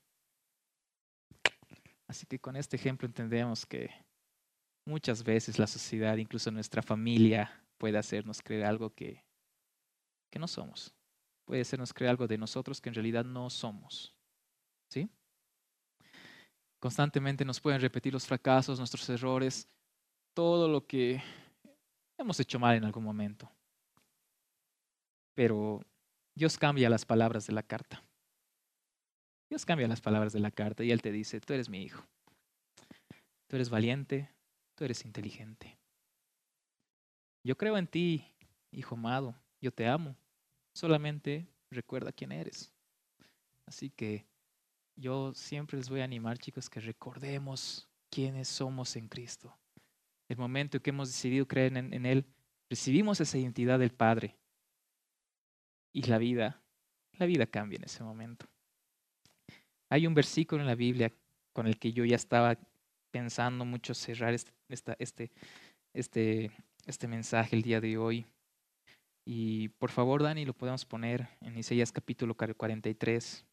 Así 2.08 2.26
que 2.26 2.40
con 2.40 2.56
este 2.56 2.76
ejemplo 2.76 3.08
entendemos 3.08 3.66
que 3.66 3.90
muchas 4.86 5.24
veces 5.24 5.60
la 5.60 5.68
sociedad, 5.68 6.18
incluso 6.18 6.52
nuestra 6.52 6.82
familia, 6.82 7.64
puede 7.78 7.98
hacernos 7.98 8.42
creer 8.42 8.66
algo 8.66 8.94
que, 8.94 9.24
que 10.30 10.40
no 10.40 10.48
somos. 10.48 10.94
Puede 11.46 11.62
hacernos 11.62 11.94
creer 11.94 12.12
algo 12.12 12.28
de 12.28 12.38
nosotros 12.38 12.82
que 12.82 12.90
en 12.90 12.96
realidad 12.96 13.24
no 13.24 13.50
somos. 13.50 14.14
¿Sí? 14.90 15.10
Constantemente 16.80 17.46
nos 17.46 17.60
pueden 17.60 17.80
repetir 17.80 18.12
los 18.12 18.26
fracasos, 18.26 18.80
nuestros 18.80 19.08
errores, 19.10 19.68
todo 20.34 20.68
lo 20.68 20.86
que 20.86 21.22
hemos 22.18 22.40
hecho 22.40 22.60
mal 22.60 22.76
en 22.76 22.86
algún 22.86 23.04
momento. 23.04 23.50
Pero 25.34 25.82
Dios 26.36 26.58
cambia 26.58 26.90
las 26.90 27.06
palabras 27.06 27.46
de 27.48 27.54
la 27.54 27.64
carta. 27.64 28.04
Dios 29.50 29.66
cambia 29.66 29.88
las 29.88 30.02
palabras 30.02 30.34
de 30.34 30.40
la 30.40 30.52
carta 30.52 30.84
y 30.84 30.92
Él 30.92 31.02
te 31.02 31.12
dice, 31.12 31.42
tú 31.42 31.54
eres 31.54 31.70
mi 31.70 31.84
hijo. 31.84 32.08
Tú 33.48 33.58
eres 33.58 33.70
valiente, 33.70 34.30
tú 34.76 34.86
eres 34.86 35.04
inteligente. 35.04 35.78
Yo 37.44 37.58
creo 37.58 37.78
en 37.78 37.88
ti, 37.88 38.26
hijo 38.72 38.96
amado, 38.96 39.36
yo 39.60 39.72
te 39.72 39.88
amo. 39.88 40.16
Solamente 40.74 41.48
recuerda 41.70 42.12
quién 42.12 42.32
eres. 42.32 42.72
Así 43.66 43.90
que 43.90 44.26
yo 44.96 45.34
siempre 45.34 45.78
les 45.78 45.90
voy 45.90 46.02
a 46.02 46.06
animar, 46.06 46.38
chicos, 46.38 46.70
que 46.70 46.80
recordemos 46.80 47.90
quiénes 48.10 48.48
somos 48.48 48.96
en 48.96 49.08
Cristo. 49.08 49.58
El 50.30 50.38
momento 50.38 50.78
en 50.78 50.84
que 50.84 50.92
hemos 50.92 51.10
decidido 51.10 51.48
creer 51.48 51.76
en, 51.76 52.06
Él, 52.06 52.26
recibimos 52.70 53.20
esa 53.20 53.38
identidad 53.38 53.80
del 53.80 53.92
Padre. 53.92 54.38
Y 55.94 56.04
la 56.04 56.18
vida, 56.18 56.62
la 57.18 57.26
vida 57.26 57.46
cambia 57.46 57.78
en 57.78 57.84
ese 57.84 58.04
momento. 58.04 58.46
Hay 59.90 60.08
un 60.08 60.14
versículo 60.14 60.62
en 60.62 60.68
la 60.68 60.76
Biblia 60.76 61.12
con 61.54 61.68
el 61.68 61.78
que 61.78 61.92
yo 61.92 62.06
ya 62.06 62.16
estaba 62.16 62.58
pensando 63.12 63.66
mucho 63.66 63.94
cerrar 63.94 64.34
este, 64.34 64.52
este, 65.00 65.32
este, 65.94 66.52
este 66.86 67.08
mensaje 67.08 67.56
el 67.56 67.62
día 67.62 67.82
de 67.82 67.98
hoy. 67.98 68.26
Y 69.26 69.70
por 69.70 69.92
favor, 69.92 70.24
Dani, 70.24 70.46
lo 70.46 70.54
podemos 70.54 70.86
poner 70.86 71.28
en 71.42 71.58
Isaías 71.58 71.92
capítulo 71.92 72.36
43. 72.36 73.46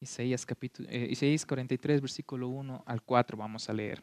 Isaías, 0.00 0.44
capítulo, 0.44 0.88
eh, 0.90 1.08
Isaías 1.10 1.46
43, 1.46 2.00
versículo 2.02 2.48
1 2.48 2.84
al 2.86 3.02
4, 3.02 3.38
vamos 3.38 3.70
a 3.70 3.72
leer. 3.72 4.02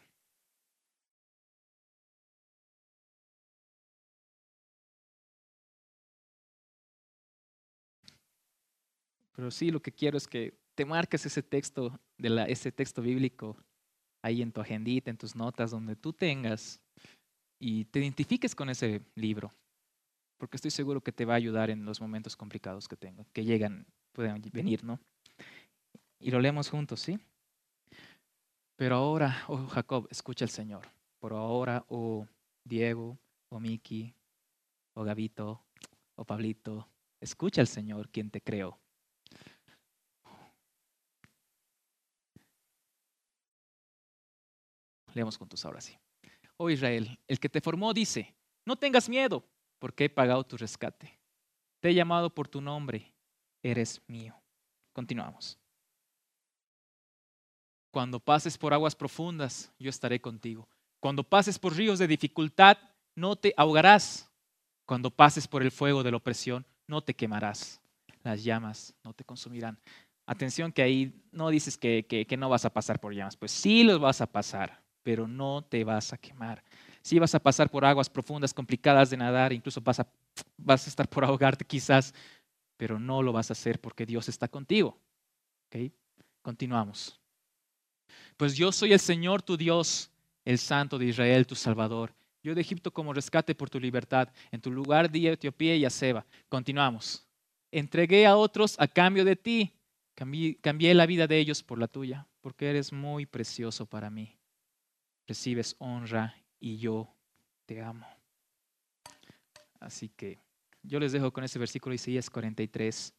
Pero 9.34 9.50
sí, 9.50 9.70
lo 9.70 9.80
que 9.80 9.92
quiero 9.92 10.16
es 10.16 10.26
que 10.26 10.54
te 10.74 10.84
marques 10.84 11.26
ese 11.26 11.42
texto, 11.42 11.98
de 12.18 12.30
la, 12.30 12.44
ese 12.44 12.72
texto 12.72 13.02
bíblico 13.02 13.56
ahí 14.22 14.42
en 14.42 14.52
tu 14.52 14.60
agendita, 14.60 15.10
en 15.10 15.16
tus 15.16 15.34
notas, 15.34 15.70
donde 15.70 15.96
tú 15.96 16.12
tengas 16.12 16.80
y 17.58 17.84
te 17.86 18.00
identifiques 18.00 18.54
con 18.54 18.70
ese 18.70 19.02
libro, 19.14 19.52
porque 20.38 20.56
estoy 20.56 20.70
seguro 20.70 21.00
que 21.00 21.12
te 21.12 21.24
va 21.24 21.34
a 21.34 21.36
ayudar 21.36 21.70
en 21.70 21.84
los 21.84 22.00
momentos 22.00 22.36
complicados 22.36 22.88
que 22.88 22.96
tengo, 22.96 23.26
que 23.32 23.44
llegan, 23.44 23.86
pueden 24.12 24.42
venir, 24.52 24.84
¿no? 24.84 24.98
Y 26.20 26.30
lo 26.30 26.40
leemos 26.40 26.68
juntos, 26.68 27.00
¿sí? 27.00 27.18
Pero 28.76 28.96
ahora, 28.96 29.44
oh 29.48 29.66
Jacob, 29.68 30.08
escucha 30.10 30.44
al 30.44 30.50
Señor. 30.50 30.88
Por 31.20 31.32
ahora, 31.32 31.84
oh 31.88 32.26
Diego, 32.64 33.18
oh 33.48 33.60
Miki, 33.60 34.12
oh 34.94 35.04
Gavito, 35.04 35.64
oh 36.16 36.24
Pablito, 36.24 36.88
escucha 37.20 37.60
al 37.60 37.68
Señor, 37.68 38.08
quien 38.08 38.30
te 38.30 38.40
creó. 38.40 38.81
Leemos 45.14 45.36
juntos 45.36 45.64
ahora 45.64 45.80
sí. 45.80 45.96
Oh 46.56 46.70
Israel, 46.70 47.18
el 47.26 47.40
que 47.40 47.48
te 47.48 47.60
formó 47.60 47.92
dice, 47.92 48.34
no 48.64 48.76
tengas 48.76 49.08
miedo, 49.08 49.44
porque 49.78 50.04
he 50.04 50.10
pagado 50.10 50.44
tu 50.44 50.56
rescate. 50.56 51.18
Te 51.80 51.90
he 51.90 51.94
llamado 51.94 52.30
por 52.30 52.48
tu 52.48 52.60
nombre, 52.60 53.12
eres 53.62 54.00
mío. 54.06 54.40
Continuamos. 54.92 55.58
Cuando 57.90 58.20
pases 58.20 58.56
por 58.56 58.72
aguas 58.72 58.94
profundas, 58.94 59.72
yo 59.78 59.90
estaré 59.90 60.20
contigo. 60.20 60.68
Cuando 61.00 61.24
pases 61.24 61.58
por 61.58 61.76
ríos 61.76 61.98
de 61.98 62.06
dificultad, 62.06 62.78
no 63.14 63.36
te 63.36 63.52
ahogarás. 63.56 64.30
Cuando 64.86 65.10
pases 65.10 65.48
por 65.48 65.62
el 65.62 65.70
fuego 65.70 66.02
de 66.02 66.10
la 66.10 66.16
opresión, 66.16 66.64
no 66.86 67.02
te 67.02 67.14
quemarás. 67.14 67.80
Las 68.22 68.44
llamas 68.44 68.94
no 69.02 69.12
te 69.12 69.24
consumirán. 69.24 69.78
Atención 70.26 70.72
que 70.72 70.82
ahí 70.82 71.22
no 71.32 71.50
dices 71.50 71.76
que, 71.76 72.06
que, 72.06 72.36
no 72.36 72.48
vas 72.48 72.64
a 72.64 72.72
pasar 72.72 73.00
por 73.00 73.12
llamas. 73.14 73.36
Pues 73.36 73.50
sí 73.50 73.82
los 73.82 73.98
vas 73.98 74.20
a 74.20 74.26
pasar, 74.26 74.81
pero 75.02 75.26
no 75.26 75.62
te 75.62 75.84
vas 75.84 76.12
a 76.12 76.18
quemar. 76.18 76.62
Sí 77.02 77.18
vas 77.18 77.34
a 77.34 77.40
pasar 77.40 77.70
por 77.70 77.84
aguas 77.84 78.08
profundas, 78.08 78.54
complicadas 78.54 79.10
de 79.10 79.16
nadar, 79.16 79.52
incluso 79.52 79.80
vas 79.80 80.00
a, 80.00 80.06
vas 80.56 80.86
a 80.86 80.90
estar 80.90 81.08
por 81.08 81.24
ahogarte 81.24 81.64
quizás, 81.64 82.14
pero 82.76 82.98
no 82.98 83.22
lo 83.22 83.32
vas 83.32 83.50
a 83.50 83.54
hacer 83.54 83.80
porque 83.80 84.06
Dios 84.06 84.28
está 84.28 84.48
contigo. 84.48 84.98
¿Okay? 85.66 85.92
Continuamos. 86.42 87.18
Pues 88.36 88.56
yo 88.56 88.72
soy 88.72 88.92
el 88.92 89.00
Señor 89.00 89.42
tu 89.42 89.56
Dios, 89.56 90.10
el 90.44 90.58
Santo 90.58 90.98
de 90.98 91.06
Israel, 91.06 91.46
tu 91.46 91.54
Salvador. 91.54 92.14
Yo 92.42 92.54
de 92.54 92.60
Egipto 92.60 92.92
como 92.92 93.12
rescate 93.12 93.54
por 93.54 93.70
tu 93.70 93.78
libertad. 93.78 94.28
En 94.50 94.60
tu 94.60 94.70
lugar 94.70 95.10
di 95.10 95.28
a 95.28 95.32
Etiopía 95.32 95.76
y 95.76 95.84
a 95.84 95.90
Seba. 95.90 96.26
Continuamos. 96.48 97.24
Entregué 97.70 98.26
a 98.26 98.36
otros 98.36 98.76
a 98.78 98.88
cambio 98.88 99.24
de 99.24 99.36
ti. 99.36 99.72
Cambié, 100.14 100.94
la 100.94 101.06
vida 101.06 101.26
de 101.26 101.38
ellos 101.38 101.62
por 101.62 101.78
la 101.78 101.88
tuya, 101.88 102.26
porque 102.42 102.68
eres 102.68 102.92
muy 102.92 103.26
precioso 103.26 103.86
para 103.86 104.10
mí. 104.10 104.36
Recibes 105.26 105.76
honra 105.78 106.34
y 106.58 106.78
yo 106.78 107.14
te 107.66 107.80
amo. 107.80 108.06
Así 109.80 110.08
que 110.08 110.38
yo 110.82 111.00
les 111.00 111.12
dejo 111.12 111.32
con 111.32 111.44
ese 111.44 111.58
versículo 111.58 111.94
Isaías 111.94 112.30
43. 112.30 113.14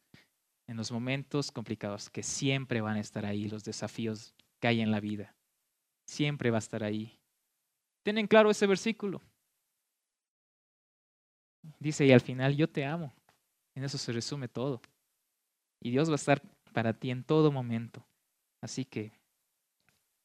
En 0.66 0.78
los 0.78 0.90
momentos 0.90 1.52
complicados, 1.52 2.08
que 2.08 2.22
siempre 2.22 2.80
van 2.80 2.96
a 2.96 3.00
estar 3.00 3.26
ahí 3.26 3.48
los 3.48 3.64
desafíos 3.64 4.34
hay 4.66 4.80
en 4.80 4.90
la 4.90 5.00
vida. 5.00 5.34
Siempre 6.06 6.50
va 6.50 6.58
a 6.58 6.58
estar 6.58 6.82
ahí. 6.82 7.18
¿Tienen 8.02 8.26
claro 8.26 8.50
ese 8.50 8.66
versículo? 8.66 9.22
Dice, 11.78 12.04
y 12.04 12.12
al 12.12 12.20
final 12.20 12.56
yo 12.56 12.68
te 12.68 12.84
amo. 12.84 13.14
En 13.74 13.84
eso 13.84 13.96
se 13.96 14.12
resume 14.12 14.48
todo. 14.48 14.80
Y 15.80 15.90
Dios 15.90 16.08
va 16.08 16.14
a 16.14 16.16
estar 16.16 16.42
para 16.72 16.92
ti 16.92 17.10
en 17.10 17.24
todo 17.24 17.50
momento. 17.50 18.06
Así 18.60 18.84
que 18.84 19.12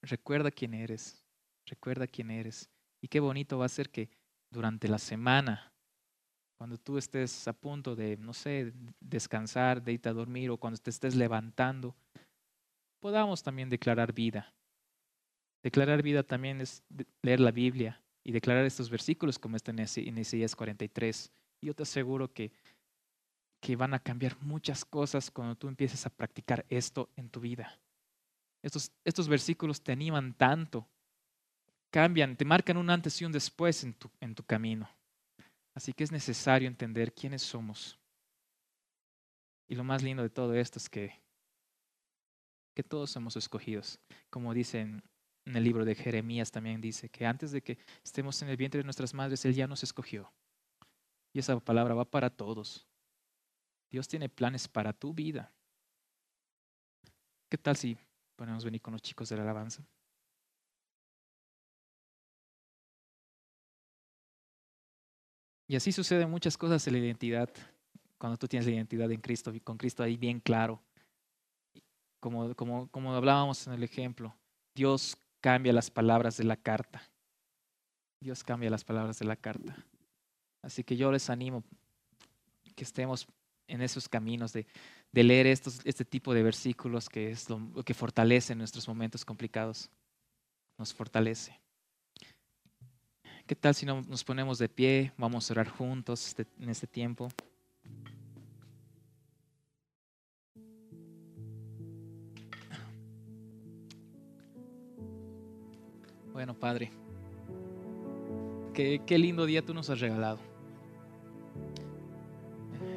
recuerda 0.01 0.51
quién 0.51 0.73
eres, 0.73 1.18
recuerda 1.69 2.07
quién 2.07 2.31
eres. 2.31 2.69
Y 3.01 3.07
qué 3.07 3.19
bonito 3.19 3.57
va 3.57 3.65
a 3.65 3.69
ser 3.69 3.89
que 3.89 4.09
durante 4.51 4.87
la 4.87 4.97
semana, 4.97 5.71
cuando 6.57 6.77
tú 6.77 6.97
estés 6.97 7.47
a 7.47 7.53
punto 7.53 7.95
de, 7.95 8.17
no 8.17 8.33
sé, 8.33 8.73
descansar, 8.99 9.81
de 9.81 9.93
irte 9.93 10.09
a 10.09 10.13
dormir 10.13 10.49
o 10.49 10.57
cuando 10.57 10.77
te 10.79 10.89
estés 10.89 11.15
levantando, 11.15 11.95
podamos 12.99 13.41
también 13.43 13.69
declarar 13.69 14.11
vida. 14.11 14.53
Declarar 15.63 16.01
vida 16.01 16.23
también 16.23 16.61
es 16.61 16.83
leer 17.21 17.39
la 17.39 17.51
Biblia 17.51 18.01
y 18.23 18.31
declarar 18.31 18.65
estos 18.65 18.89
versículos 18.89 19.39
como 19.39 19.55
está 19.55 19.71
en 19.71 20.17
Isaías 20.17 20.55
43. 20.55 21.31
Y 21.61 21.67
yo 21.67 21.73
te 21.73 21.83
aseguro 21.83 22.31
que, 22.31 22.51
que 23.61 23.75
van 23.75 23.93
a 23.93 23.99
cambiar 23.99 24.37
muchas 24.41 24.85
cosas 24.85 25.31
cuando 25.31 25.55
tú 25.55 25.67
empieces 25.67 26.05
a 26.05 26.09
practicar 26.09 26.65
esto 26.69 27.09
en 27.15 27.29
tu 27.29 27.39
vida. 27.39 27.79
Estos, 28.61 28.91
estos 29.05 29.27
versículos 29.27 29.81
te 29.81 29.91
animan 29.91 30.33
tanto, 30.33 30.87
cambian, 31.91 32.35
te 32.35 32.45
marcan 32.45 32.77
un 32.77 32.89
antes 32.89 33.21
y 33.21 33.25
un 33.25 33.31
después 33.31 33.83
en 33.83 33.93
tu, 33.93 34.43
camino. 34.43 34.89
Así 35.75 35.93
que 35.93 36.03
es 36.03 36.11
necesario 36.11 36.67
entender 36.67 37.13
quiénes 37.13 37.41
somos. 37.41 37.99
Y 39.67 39.75
lo 39.75 39.83
más 39.83 40.01
lindo 40.01 40.23
de 40.23 40.29
todo 40.29 40.53
esto 40.55 40.79
es 40.79 40.89
que, 40.89 41.21
que 42.75 42.83
todos 42.83 43.11
somos 43.11 43.35
escogidos. 43.35 43.99
Como 44.29 44.53
dicen 44.53 45.03
en 45.45 45.55
el 45.55 45.63
libro 45.63 45.85
de 45.85 45.95
Jeremías 45.95 46.51
también 46.51 46.81
dice 46.81 47.09
que 47.09 47.25
antes 47.25 47.51
de 47.51 47.61
que 47.61 47.77
estemos 48.03 48.41
en 48.41 48.49
el 48.49 48.57
vientre 48.57 48.79
de 48.79 48.83
nuestras 48.83 49.13
madres, 49.13 49.45
Él 49.45 49.53
ya 49.53 49.67
nos 49.67 49.83
escogió. 49.83 50.31
Y 51.33 51.39
esa 51.39 51.59
palabra 51.59 51.93
va 51.93 52.05
para 52.05 52.29
todos. 52.29 52.87
Dios 53.89 54.07
tiene 54.07 54.29
planes 54.29 54.67
para 54.67 54.93
tu 54.93 55.13
vida. 55.13 55.51
¿Qué 57.49 57.57
tal 57.57 57.75
si 57.75 57.97
podemos 58.35 58.63
venir 58.63 58.81
con 58.81 58.93
los 58.93 59.01
chicos 59.01 59.29
de 59.29 59.37
la 59.37 59.43
alabanza? 59.43 59.83
Y 65.69 65.75
así 65.75 65.91
suceden 65.91 66.31
muchas 66.31 66.57
cosas 66.57 66.85
en 66.87 66.93
la 66.93 66.99
identidad, 66.99 67.47
cuando 68.17 68.37
tú 68.37 68.47
tienes 68.47 68.65
la 68.65 68.73
identidad 68.73 69.11
en 69.11 69.21
Cristo, 69.21 69.53
con 69.63 69.77
Cristo 69.77 70.01
ahí 70.01 70.17
bien 70.17 70.39
claro. 70.39 70.81
Como, 72.19 72.55
como, 72.55 72.89
como 72.89 73.13
hablábamos 73.13 73.67
en 73.67 73.73
el 73.73 73.83
ejemplo, 73.83 74.35
Dios 74.73 75.15
cambia 75.41 75.71
las 75.71 75.91
palabras 75.91 76.37
de 76.37 76.43
la 76.45 76.57
carta. 76.57 77.03
Dios 78.19 78.43
cambia 78.43 78.71
las 78.71 78.83
palabras 78.83 79.19
de 79.19 79.25
la 79.25 79.35
carta. 79.35 79.77
Así 80.63 80.83
que 80.83 80.97
yo 80.97 81.11
les 81.11 81.29
animo 81.29 81.63
que 82.75 82.83
estemos 82.83 83.27
en 83.67 83.83
esos 83.83 84.09
caminos 84.09 84.51
de, 84.51 84.65
leer 85.13 85.45
estos, 85.45 85.81
este 85.85 86.03
tipo 86.03 86.33
de 86.33 86.41
versículos 86.41 87.09
que 87.09 87.29
es 87.29 87.47
lo, 87.47 87.83
que 87.85 87.93
fortalece 87.93 88.53
en 88.53 88.57
nuestros 88.59 88.87
momentos 88.87 89.23
complicados. 89.23 89.91
Nos 90.79 90.95
fortalece. 90.95 91.59
¿Qué 93.49 93.55
tal 93.55 93.73
si 93.73 93.83
nos 93.83 94.23
ponemos 94.23 94.59
de 94.59 94.69
pie? 94.69 95.11
Vamos 95.17 95.49
a 95.49 95.53
orar 95.55 95.67
juntos 95.67 96.27
este, 96.27 96.45
en 96.59 96.69
este 96.69 96.85
tiempo. 96.85 97.29
Bueno, 106.31 106.53
Padre, 106.53 106.91
qué, 108.75 109.01
qué 109.03 109.17
lindo 109.17 109.47
día 109.47 109.65
tú 109.65 109.73
nos 109.73 109.89
has 109.89 109.99
regalado. 109.99 110.37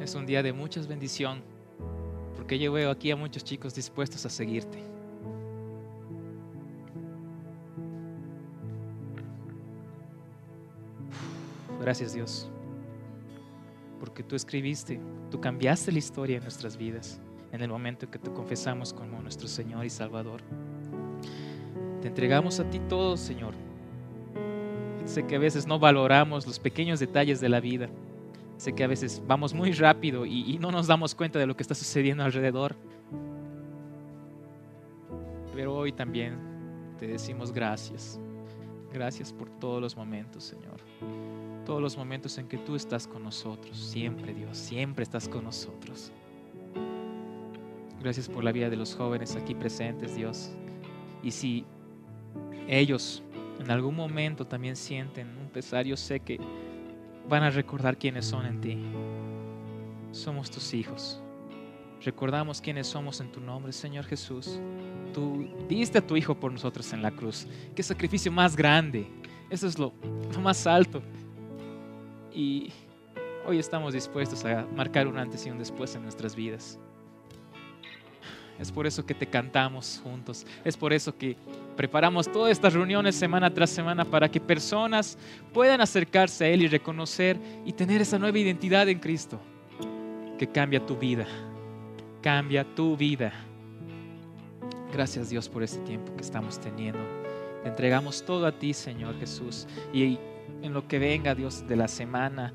Es 0.03 0.15
un 0.15 0.27
día 0.27 0.43
de 0.43 0.53
muchas 0.53 0.87
bendición, 0.87 1.43
porque 2.37 2.59
yo 2.59 2.71
veo 2.73 2.91
aquí 2.91 3.11
a 3.11 3.17
muchos 3.17 3.43
chicos 3.43 3.75
dispuestos 3.75 4.27
a 4.27 4.29
seguirte. 4.29 4.92
Gracias 11.83 12.15
Dios, 12.15 12.49
porque 13.99 14.23
tú 14.23 14.37
escribiste, 14.37 15.01
tú 15.33 15.41
cambiaste 15.41 15.91
la 15.91 15.99
historia 15.99 16.37
de 16.37 16.43
nuestras 16.43 16.77
vidas 16.77 17.21
en 17.51 17.61
el 17.61 17.69
momento 17.69 18.09
que 18.09 18.21
te 18.21 18.33
confesamos 18.33 18.93
como 18.93 19.21
nuestro 19.21 19.49
Señor 19.49 19.85
y 19.85 19.91
Salvador. 19.91 20.43
Te 22.01 22.07
entregamos 22.07 22.61
a 22.61 22.71
ti 22.71 22.79
todo, 22.89 23.17
Señor. 23.17 23.55
Sé 25.05 25.27
que 25.27 25.35
a 25.35 25.41
veces 25.41 25.67
no 25.67 25.81
valoramos 25.81 26.47
los 26.47 26.61
pequeños 26.61 27.01
detalles 27.01 27.41
de 27.41 27.49
la 27.49 27.59
vida. 27.59 27.89
Sé 28.59 28.75
que 28.75 28.85
a 28.85 28.87
veces 28.87 29.21
vamos 29.27 29.53
muy 29.53 29.73
rápido 29.73 30.25
y, 30.25 30.59
no 30.59 30.71
nos 30.71 30.87
damos 30.87 31.17
cuenta 31.17 31.41
de 31.41 31.47
lo 31.47 31.57
que 31.57 31.65
está 31.65 31.75
sucediendo 31.75 32.23
alrededor. 32.23 32.77
Pero 35.53 35.75
hoy 35.75 35.91
también 35.91 36.39
te 36.97 37.09
decimos 37.09 37.51
gracias. 37.53 38.21
Gracias 38.93 39.33
por 39.33 39.51
todos 39.51 39.83
los 39.83 39.97
momentos, 39.97 40.45
Señor. 40.45 40.81
Todos 41.65 41.81
los 41.81 41.97
momentos 41.97 42.39
en 42.39 42.49
que 42.49 42.59
tú 42.59 42.75
estás 42.75 43.07
con 43.07 43.23
nosotros. 43.23 43.77
Siempre, 43.77 44.35
Dios, 44.35 44.57
siempre 44.59 45.05
estás 45.05 45.29
con 45.29 45.45
nosotros. 45.45 46.13
Gracias 48.01 48.29
por 48.29 48.43
la 48.43 48.51
vida 48.51 48.69
de 48.69 48.77
los 48.77 48.97
jóvenes 48.97 49.37
aquí 49.37 49.55
presentes, 49.55 50.17
Dios. 50.17 50.51
Y 51.23 51.31
si 51.31 51.65
ellos 52.67 53.23
en 53.61 53.71
algún 53.71 53.95
momento 53.95 54.45
también 54.45 54.75
sienten 54.75 55.29
un 55.39 55.49
pesar, 55.49 55.87
yo 55.87 55.97
sé 55.97 56.19
que 56.21 56.41
van 57.29 57.45
a 57.45 57.51
recordar 57.51 57.97
quiénes 57.97 58.27
son 58.27 58.47
en 58.47 58.61
ti. 58.61 58.79
Somos 60.11 60.51
tus 60.51 60.75
hijos. 60.75 61.23
Recordamos 62.05 62.61
quiénes 62.61 62.89
somos 62.89 63.21
en 63.21 63.31
tu 63.31 63.41
nombre, 63.41 63.73
Señor 63.73 64.05
Jesús. 64.05 64.59
Tú 65.15 65.49
diste 65.69 65.99
a 65.99 66.07
tu 66.07 66.17
Hijo 66.17 66.35
por 66.35 66.51
nosotros 66.51 66.93
en 66.93 67.03
la 67.03 67.13
cruz. 67.13 67.47
Qué 67.77 67.83
sacrificio 67.83 68.33
más 68.33 68.57
grande. 68.57 69.07
Eso 69.49 69.69
es 69.69 69.79
lo, 69.79 69.93
lo 70.33 70.41
más 70.41 70.67
alto. 70.67 71.03
Y 72.35 72.73
hoy 73.47 73.59
estamos 73.59 73.93
dispuestos 73.93 74.45
a 74.45 74.67
marcar 74.75 75.07
un 75.07 75.19
antes 75.19 75.47
y 75.47 75.51
un 75.51 75.59
después 75.59 75.95
en 75.95 76.03
nuestras 76.03 76.35
vidas. 76.35 76.79
Es 78.59 78.71
por 78.71 78.87
eso 78.87 79.05
que 79.05 79.15
te 79.15 79.27
cantamos 79.27 80.01
juntos. 80.05 80.47
Es 80.65 80.77
por 80.77 80.93
eso 80.93 81.17
que 81.17 81.37
preparamos 81.77 82.31
todas 82.31 82.53
estas 82.53 82.73
reuniones 82.75 83.17
semana 83.17 83.53
tras 83.53 83.71
semana 83.71 84.05
para 84.05 84.31
que 84.31 84.41
personas 84.41 85.19
puedan 85.53 85.81
acercarse 85.81 86.45
a 86.45 86.49
Él 86.49 86.63
y 86.63 86.69
reconocer 86.69 87.39
y 87.65 87.73
tener 87.73 88.01
esa 88.03 88.19
nueva 88.19 88.39
identidad 88.39 88.89
en 88.89 88.99
Cristo 88.99 89.41
que 90.39 90.47
cambia 90.47 90.85
tu 90.85 90.97
vida. 90.97 91.27
Cambia 92.23 92.65
tu 92.65 92.97
vida. 92.97 93.33
Gracias 94.93 95.31
Dios 95.31 95.49
por 95.49 95.63
este 95.63 95.81
tiempo 95.81 96.15
que 96.15 96.23
estamos 96.23 96.61
teniendo. 96.61 97.01
Te 97.63 97.69
entregamos 97.69 98.25
todo 98.25 98.47
a 98.47 98.53
ti, 98.53 98.75
Señor 98.75 99.19
Jesús. 99.19 99.67
Y 99.93 100.19
en 100.63 100.73
lo 100.73 100.87
que 100.89 100.99
venga, 100.99 101.35
Dios, 101.35 101.67
de 101.67 101.77
la 101.77 101.89
semana, 101.89 102.53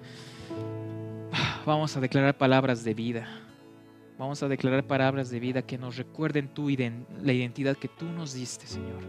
vamos 1.66 1.96
a 1.98 2.00
declarar 2.00 2.38
palabras 2.38 2.84
de 2.84 2.94
vida 2.94 3.28
Vamos 4.18 4.42
a 4.42 4.48
declarar 4.48 4.84
palabras 4.84 5.30
de 5.30 5.40
vida 5.40 5.62
que 5.62 5.78
nos 5.78 5.96
recuerden 5.96 6.48
tu 6.48 6.70
la 6.70 7.34
identidad 7.34 7.78
que 7.78 7.88
tú 7.88 8.06
nos 8.06 8.34
diste, 8.34 8.66
Señor. 8.66 9.04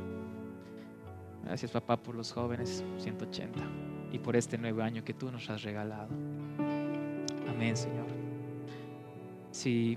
Gracias, 1.45 1.71
papá, 1.71 1.97
por 1.97 2.15
los 2.15 2.31
jóvenes 2.31 2.85
180 2.99 3.59
y 4.13 4.19
por 4.19 4.37
este 4.37 4.59
nuevo 4.59 4.83
año 4.83 5.03
que 5.03 5.15
tú 5.15 5.33
nos 5.33 5.49
has 5.49 5.63
regalado. 5.63 6.11
Amén, 7.49 7.75
Señor. 7.75 8.07
Si, 9.51 9.97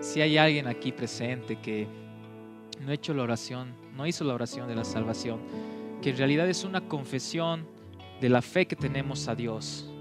si 0.00 0.22
hay 0.22 0.38
alguien 0.38 0.68
aquí 0.68 0.90
presente 0.90 1.60
que 1.60 1.86
no 2.80 2.92
hecho 2.92 3.12
la 3.12 3.24
oración, 3.24 3.74
no 3.94 4.06
hizo 4.06 4.24
la 4.24 4.32
oración 4.32 4.68
de 4.68 4.74
la 4.74 4.84
salvación, 4.84 5.38
que 6.00 6.10
en 6.10 6.16
realidad 6.16 6.48
es 6.48 6.64
una 6.64 6.88
confesión 6.88 7.66
de 8.22 8.28
la 8.28 8.40
fe 8.40 8.64
que 8.64 8.76
tenemos 8.76 9.26
a 9.26 9.34
Dios, 9.34 9.92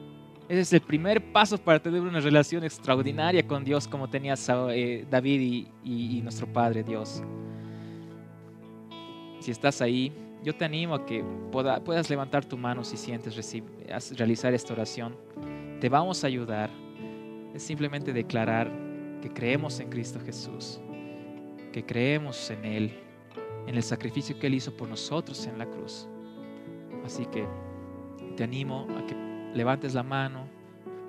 ese 0.47 0.61
es 0.61 0.73
el 0.73 0.81
primer 0.81 1.31
paso 1.31 1.57
para 1.57 1.81
tener 1.81 2.01
una 2.01 2.19
relación 2.19 2.63
extraordinaria 2.63 3.47
con 3.47 3.63
Dios 3.63 3.87
como 3.87 4.09
tenía 4.09 4.35
eh, 4.69 5.05
David 5.09 5.67
y, 5.83 6.21
nuestro 6.21 6.45
Padre 6.45 6.83
Dios. 6.83 7.23
Si 9.39 9.49
estás 9.49 9.81
ahí, 9.81 10.11
yo 10.43 10.53
te 10.53 10.65
animo 10.65 10.93
a 10.93 11.05
que 11.05 11.23
puedas 11.51 12.09
levantar 12.09 12.45
tu 12.45 12.57
mano 12.57 12.83
si 12.83 12.95
sientes 12.95 13.33
realizar 14.17 14.53
esta 14.53 14.73
oración. 14.73 15.15
Te 15.79 15.89
vamos 15.89 16.23
a 16.23 16.27
ayudar. 16.27 16.69
Es 17.55 17.63
simplemente 17.63 18.13
declarar 18.13 18.69
que 19.21 19.31
creemos 19.31 19.79
en 19.79 19.89
Cristo 19.89 20.19
Jesús, 20.19 20.79
que 21.71 21.85
creemos 21.85 22.51
en 22.51 22.65
Él, 22.65 22.99
en 23.67 23.75
el 23.75 23.83
sacrificio 23.83 24.37
que 24.37 24.47
Él 24.47 24.55
hizo 24.55 24.75
por 24.75 24.89
nosotros 24.89 25.47
en 25.47 25.57
la 25.57 25.65
cruz. 25.65 26.09
Así 27.05 27.25
que 27.25 27.47
te 28.31 28.43
animo 28.43 28.87
a 28.97 29.05
que 29.05 29.15
levantes 29.53 29.93
la 29.93 30.03
mano 30.03 30.47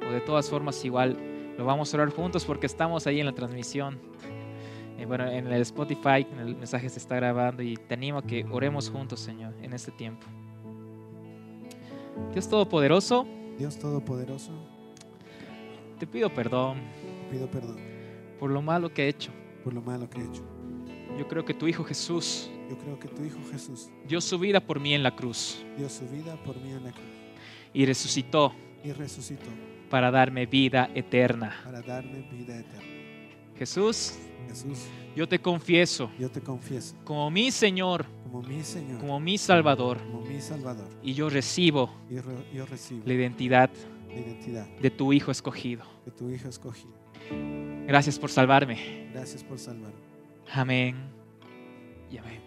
o 0.06 0.10
de 0.10 0.20
todas 0.20 0.48
formas 0.48 0.84
igual 0.84 1.16
lo 1.56 1.64
vamos 1.64 1.92
a 1.92 1.96
orar 1.96 2.10
juntos 2.10 2.44
porque 2.44 2.66
estamos 2.66 3.06
ahí 3.06 3.20
en 3.20 3.26
la 3.26 3.32
transmisión. 3.32 3.98
Eh, 4.98 5.06
bueno, 5.06 5.26
en 5.26 5.46
el 5.46 5.62
Spotify 5.62 6.26
el 6.38 6.56
mensaje 6.56 6.88
se 6.88 6.98
está 6.98 7.16
grabando 7.16 7.62
y 7.62 7.76
te 7.76 7.94
animo 7.94 8.18
a 8.18 8.22
que 8.22 8.44
oremos 8.50 8.90
juntos, 8.90 9.20
Señor, 9.20 9.54
en 9.62 9.72
este 9.72 9.90
tiempo. 9.90 10.26
Dios 12.32 12.48
Todopoderoso. 12.48 13.26
Dios 13.58 13.78
Todopoderoso. 13.78 14.52
Te 15.98 16.06
pido 16.06 16.32
perdón. 16.32 16.78
Te 17.28 17.36
pido 17.36 17.50
perdón. 17.50 17.76
Por 18.38 18.50
lo 18.50 18.62
malo 18.62 18.92
que 18.92 19.04
he 19.04 19.08
hecho. 19.08 19.30
Por 19.62 19.72
lo 19.72 19.82
malo 19.82 20.08
que 20.08 20.20
he 20.20 20.24
hecho. 20.24 20.42
Yo 21.18 21.28
creo 21.28 21.44
que 21.44 21.54
tu 21.54 21.66
Hijo 21.66 21.84
Jesús 21.84 22.50
Yo 22.70 22.78
creo 22.78 22.98
que 22.98 23.08
tu 23.08 23.24
Hijo 23.24 23.38
Jesús 23.50 23.90
dio 24.08 24.20
su 24.20 24.38
vida 24.38 24.60
por 24.60 24.80
mí 24.80 24.94
en 24.94 25.02
la 25.02 25.14
cruz 25.14 25.62
dio 25.76 25.88
su 25.88 26.06
vida 26.08 26.36
por 26.44 26.56
mí 26.56 26.70
en 26.70 26.84
la 26.84 26.92
cruz 26.92 27.04
y 27.74 27.84
resucitó 27.86 28.54
y 28.84 28.92
resucitó 28.92 29.48
para 29.90 30.10
darme 30.10 30.46
vida 30.46 30.90
eterna. 30.94 31.60
para 31.64 31.82
darme 31.82 32.22
vida 32.32 32.58
eterna. 32.58 32.82
Jesús, 33.58 34.14
Jesús, 34.48 34.86
yo 35.14 35.28
te 35.28 35.38
confieso 35.38 36.10
yo 36.18 36.30
te 36.30 36.40
confieso 36.40 36.96
como 37.04 37.30
mi 37.30 37.50
Señor, 37.50 38.06
como 38.24 38.42
mi 38.42 38.62
Señor, 38.62 38.98
como 39.00 39.20
mi 39.20 39.36
Salvador, 39.38 39.98
como 39.98 40.22
mi 40.22 40.40
Salvador 40.40 40.88
y 41.02 41.12
yo 41.14 41.28
recibo 41.28 41.90
y 42.10 42.18
re- 42.18 42.46
yo 42.54 42.64
recibo 42.66 43.02
la 43.06 43.12
identidad 43.12 43.70
la 44.08 44.14
identidad 44.20 44.66
de 44.78 44.90
tu 44.90 45.12
Hijo 45.12 45.30
escogido. 45.30 45.84
de 46.06 46.10
tu 46.12 46.28
Hijo 46.30 46.48
escogido. 46.48 46.92
Gracias 47.86 48.18
por 48.18 48.30
salvarme. 48.30 49.08
Gracias 49.12 49.42
por 49.44 49.58
salvarme. 49.58 49.96
Amén 50.52 50.96
y 52.10 52.18
amén. 52.18 52.41